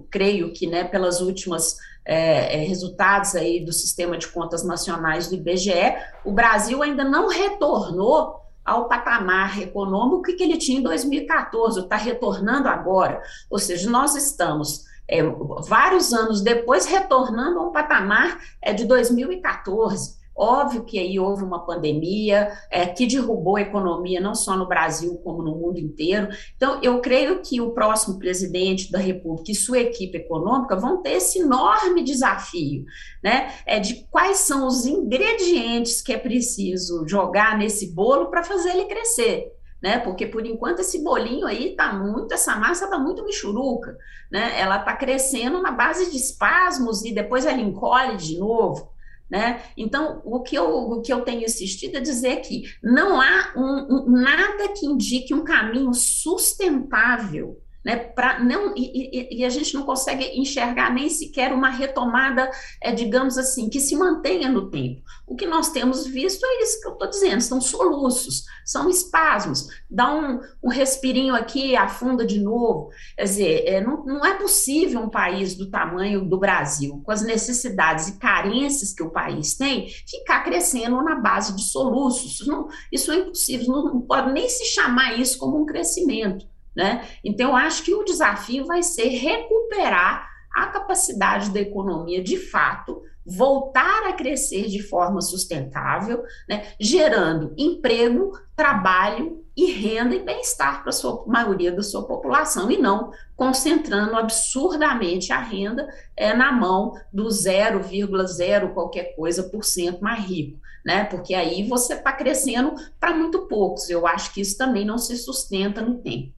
creio 0.09 0.51
que 0.51 0.67
né, 0.67 0.83
pelas 0.83 1.21
últimas 1.21 1.77
é, 2.03 2.55
é, 2.55 2.65
resultados 2.65 3.35
aí 3.35 3.63
do 3.63 3.71
sistema 3.71 4.17
de 4.17 4.27
contas 4.27 4.63
nacionais 4.63 5.27
do 5.27 5.35
IBGE, 5.35 5.95
o 6.25 6.31
Brasil 6.31 6.81
ainda 6.81 7.03
não 7.03 7.27
retornou 7.27 8.40
ao 8.63 8.87
patamar 8.87 9.59
econômico 9.59 10.23
que 10.23 10.43
ele 10.43 10.57
tinha 10.57 10.79
em 10.79 10.83
2014, 10.83 11.79
está 11.79 11.95
retornando 11.95 12.67
agora. 12.67 13.21
Ou 13.49 13.59
seja, 13.59 13.89
nós 13.89 14.15
estamos 14.15 14.85
é, 15.07 15.21
vários 15.67 16.13
anos 16.13 16.41
depois 16.41 16.85
retornando 16.85 17.59
a 17.59 17.63
um 17.63 17.71
patamar 17.71 18.39
é, 18.61 18.73
de 18.73 18.85
2014. 18.85 20.20
Óbvio 20.41 20.83
que 20.83 20.97
aí 20.97 21.19
houve 21.19 21.43
uma 21.43 21.63
pandemia 21.67 22.51
é, 22.71 22.87
que 22.87 23.05
derrubou 23.05 23.57
a 23.57 23.61
economia, 23.61 24.19
não 24.19 24.33
só 24.33 24.57
no 24.57 24.67
Brasil, 24.67 25.21
como 25.23 25.43
no 25.43 25.55
mundo 25.55 25.77
inteiro. 25.77 26.29
Então, 26.55 26.79
eu 26.81 26.99
creio 26.99 27.43
que 27.43 27.61
o 27.61 27.73
próximo 27.73 28.17
presidente 28.17 28.91
da 28.91 28.97
República 28.97 29.51
e 29.51 29.55
sua 29.55 29.77
equipe 29.77 30.17
econômica 30.17 30.75
vão 30.75 30.99
ter 31.03 31.11
esse 31.11 31.41
enorme 31.41 32.03
desafio, 32.03 32.83
né? 33.23 33.53
É 33.67 33.79
de 33.79 34.07
quais 34.09 34.39
são 34.39 34.65
os 34.65 34.87
ingredientes 34.87 36.01
que 36.01 36.11
é 36.11 36.17
preciso 36.17 37.07
jogar 37.07 37.55
nesse 37.55 37.93
bolo 37.93 38.31
para 38.31 38.43
fazer 38.43 38.71
ele 38.71 38.85
crescer. 38.85 39.51
Né? 39.79 39.97
Porque 39.99 40.27
por 40.27 40.45
enquanto 40.45 40.79
esse 40.79 41.03
bolinho 41.03 41.47
aí 41.47 41.75
tá 41.75 41.93
muito, 41.93 42.33
essa 42.33 42.55
massa 42.55 42.87
tá 42.87 42.99
muito 42.99 43.23
michuruca, 43.23 43.95
né? 44.31 44.59
Ela 44.59 44.79
tá 44.79 44.95
crescendo 44.95 45.61
na 45.61 45.71
base 45.71 46.09
de 46.09 46.17
espasmos 46.17 47.03
e 47.03 47.13
depois 47.13 47.45
ela 47.45 47.59
encolhe 47.59 48.17
de 48.17 48.39
novo. 48.39 48.90
Né? 49.31 49.63
Então, 49.77 50.21
o 50.25 50.41
que, 50.41 50.57
eu, 50.57 50.65
o 50.69 51.01
que 51.01 51.13
eu 51.13 51.21
tenho 51.21 51.45
insistido 51.45 51.95
é 51.95 52.01
dizer 52.01 52.41
que 52.41 52.63
não 52.83 53.21
há 53.21 53.53
um, 53.55 54.11
um, 54.11 54.11
nada 54.11 54.73
que 54.77 54.85
indique 54.85 55.33
um 55.33 55.45
caminho 55.45 55.93
sustentável 55.93 57.57
né, 57.83 57.95
pra 57.95 58.39
não, 58.39 58.75
e, 58.75 58.81
e, 58.83 59.39
e, 59.39 59.45
a 59.45 59.49
gente 59.49 59.73
não 59.73 59.83
consegue 59.83 60.39
enxergar 60.39 60.93
nem 60.93 61.09
sequer 61.09 61.51
uma 61.51 61.69
retomada, 61.69 62.49
é, 62.81 62.91
digamos 62.91 63.37
assim, 63.37 63.69
que 63.69 63.79
se 63.79 63.95
mantenha 63.95 64.49
no 64.49 64.69
tempo. 64.69 65.01
O 65.25 65.35
que 65.35 65.47
nós 65.47 65.71
temos 65.71 66.05
visto 66.05 66.45
é 66.45 66.63
isso 66.63 66.79
que 66.81 66.87
eu 66.87 66.93
estou 66.93 67.09
dizendo, 67.09 67.41
são 67.41 67.59
soluços, 67.59 68.43
são 68.65 68.89
espasmos, 68.89 69.67
dá 69.89 70.13
um, 70.13 70.39
um 70.63 70.69
respirinho 70.69 71.33
aqui, 71.33 71.75
afunda 71.75 72.25
de 72.25 72.39
novo. 72.39 72.89
Quer 73.15 73.23
dizer, 73.23 73.63
é, 73.65 73.81
não, 73.81 74.05
não 74.05 74.25
é 74.25 74.35
possível 74.35 75.01
um 75.01 75.09
país 75.09 75.55
do 75.55 75.69
tamanho 75.69 76.23
do 76.23 76.39
Brasil, 76.39 77.01
com 77.03 77.11
as 77.11 77.23
necessidades 77.23 78.09
e 78.09 78.19
carências 78.19 78.93
que 78.93 79.03
o 79.03 79.09
país 79.09 79.55
tem, 79.55 79.89
ficar 80.07 80.43
crescendo 80.43 81.01
na 81.01 81.15
base 81.15 81.55
de 81.55 81.63
soluços. 81.63 82.33
Isso, 82.33 82.47
não, 82.47 82.67
isso 82.91 83.11
é 83.11 83.17
impossível, 83.17 83.67
não, 83.67 83.83
não 83.85 84.01
pode 84.01 84.31
nem 84.31 84.47
se 84.47 84.65
chamar 84.65 85.19
isso 85.19 85.37
como 85.39 85.59
um 85.59 85.65
crescimento. 85.65 86.50
Né? 86.75 87.05
Então, 87.23 87.55
acho 87.55 87.83
que 87.83 87.93
o 87.93 88.03
desafio 88.03 88.65
vai 88.65 88.81
ser 88.81 89.07
recuperar 89.07 90.29
a 90.53 90.67
capacidade 90.67 91.49
da 91.51 91.59
economia 91.59 92.23
de 92.23 92.37
fato 92.37 93.01
voltar 93.25 94.07
a 94.07 94.13
crescer 94.13 94.67
de 94.67 94.81
forma 94.81 95.21
sustentável, 95.21 96.23
né, 96.49 96.73
gerando 96.79 97.53
emprego, 97.57 98.31
trabalho 98.55 99.45
e 99.55 99.71
renda 99.71 100.15
e 100.15 100.23
bem-estar 100.23 100.83
para 100.83 100.91
a 100.91 101.25
maioria 101.27 101.71
da 101.71 101.83
sua 101.83 102.03
população, 102.03 102.71
e 102.71 102.77
não 102.77 103.11
concentrando 103.35 104.15
absurdamente 104.15 105.31
a 105.31 105.39
renda 105.39 105.87
é, 106.15 106.33
na 106.33 106.51
mão 106.51 106.93
do 107.11 107.25
0,0 107.25 108.73
qualquer 108.73 109.15
coisa 109.15 109.43
por 109.43 109.63
cento 109.63 110.01
mais 110.01 110.23
rico. 110.25 110.59
Né? 110.85 111.03
Porque 111.03 111.35
aí 111.35 111.67
você 111.67 111.93
está 111.93 112.11
crescendo 112.11 112.73
para 112.99 113.15
muito 113.15 113.47
poucos. 113.47 113.87
Eu 113.89 114.07
acho 114.07 114.33
que 114.33 114.41
isso 114.41 114.57
também 114.57 114.83
não 114.83 114.97
se 114.97 115.15
sustenta 115.15 115.79
no 115.81 115.99
tempo. 115.99 116.33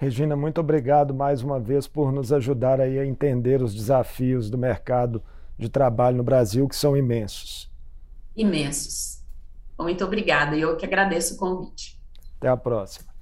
Regina, 0.00 0.34
muito 0.34 0.58
obrigado 0.58 1.12
mais 1.12 1.42
uma 1.42 1.60
vez 1.60 1.86
por 1.86 2.10
nos 2.10 2.32
ajudar 2.32 2.80
aí 2.80 2.98
a 2.98 3.04
entender 3.04 3.60
os 3.60 3.74
desafios 3.74 4.48
do 4.48 4.56
mercado 4.56 5.22
de 5.58 5.68
trabalho 5.68 6.16
no 6.16 6.22
Brasil, 6.22 6.66
que 6.66 6.74
são 6.74 6.96
imensos. 6.96 7.70
Imensos. 8.34 9.22
Muito 9.78 10.02
obrigada, 10.02 10.56
eu 10.56 10.74
que 10.78 10.86
agradeço 10.86 11.34
o 11.34 11.36
convite. 11.36 12.00
Até 12.38 12.48
a 12.48 12.56
próxima. 12.56 13.12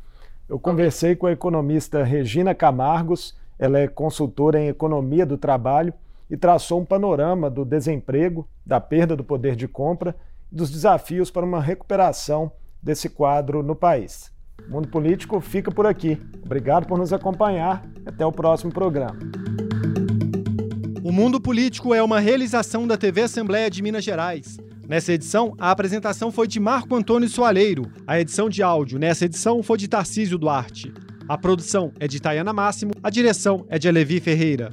Eu 0.49 0.57
conversei 0.57 1.17
com 1.17 1.27
a 1.27 1.33
economista 1.33 2.05
Regina 2.05 2.55
Camargos, 2.55 3.37
ela 3.59 3.81
é 3.81 3.89
consultora 3.89 4.61
em 4.61 4.69
economia 4.69 5.27
do 5.27 5.37
trabalho 5.37 5.93
e 6.31 6.37
traçou 6.37 6.81
um 6.81 6.85
panorama 6.85 7.51
do 7.51 7.65
desemprego, 7.65 8.49
da 8.65 8.81
perda 8.81 9.17
do 9.17 9.25
poder 9.25 9.57
de 9.57 9.67
compra 9.67 10.15
e 10.53 10.55
dos 10.55 10.71
desafios 10.71 11.29
para 11.29 11.45
uma 11.45 11.61
recuperação 11.61 12.53
desse 12.81 13.09
quadro 13.09 13.65
no 13.65 13.75
país. 13.75 14.31
O 14.67 14.71
Mundo 14.71 14.89
Político 14.89 15.41
fica 15.41 15.71
por 15.71 15.87
aqui. 15.87 16.19
Obrigado 16.45 16.87
por 16.87 16.99
nos 16.99 17.13
acompanhar. 17.13 17.85
Até 18.07 18.25
o 18.25 18.33
próximo 18.33 18.73
programa. 18.73 19.19
O 21.05 21.13
Mundo 21.13 21.41
Político 21.41 21.95
é 21.95 22.03
uma 22.03 22.21
realização 22.21 22.87
da 22.87 22.97
TV 22.97 23.23
Assembleia 23.23 23.71
de 23.71 23.83
Minas 23.83 24.05
Gerais. 24.05 24.59
Nessa 24.87 25.13
edição, 25.13 25.55
a 25.59 25.71
apresentação 25.71 26.33
foi 26.33 26.47
de 26.47 26.59
Marco 26.59 26.95
Antônio 26.95 27.29
Soaleiro. 27.29 27.91
A 28.07 28.19
edição 28.19 28.49
de 28.49 28.63
áudio 28.63 28.99
nessa 28.99 29.27
edição 29.27 29.63
foi 29.63 29.77
de 29.77 29.89
Tarcísio 29.89 30.39
Duarte. 30.39 30.93
A 31.29 31.37
produção 31.37 31.93
é 32.01 32.09
de 32.09 32.21
Tayana 32.21 32.55
Máximo, 32.55 32.93
a 33.03 33.11
direção 33.11 33.67
é 33.69 33.79
de 33.79 33.87
Alevi 33.87 34.19
Ferreira. 34.19 34.73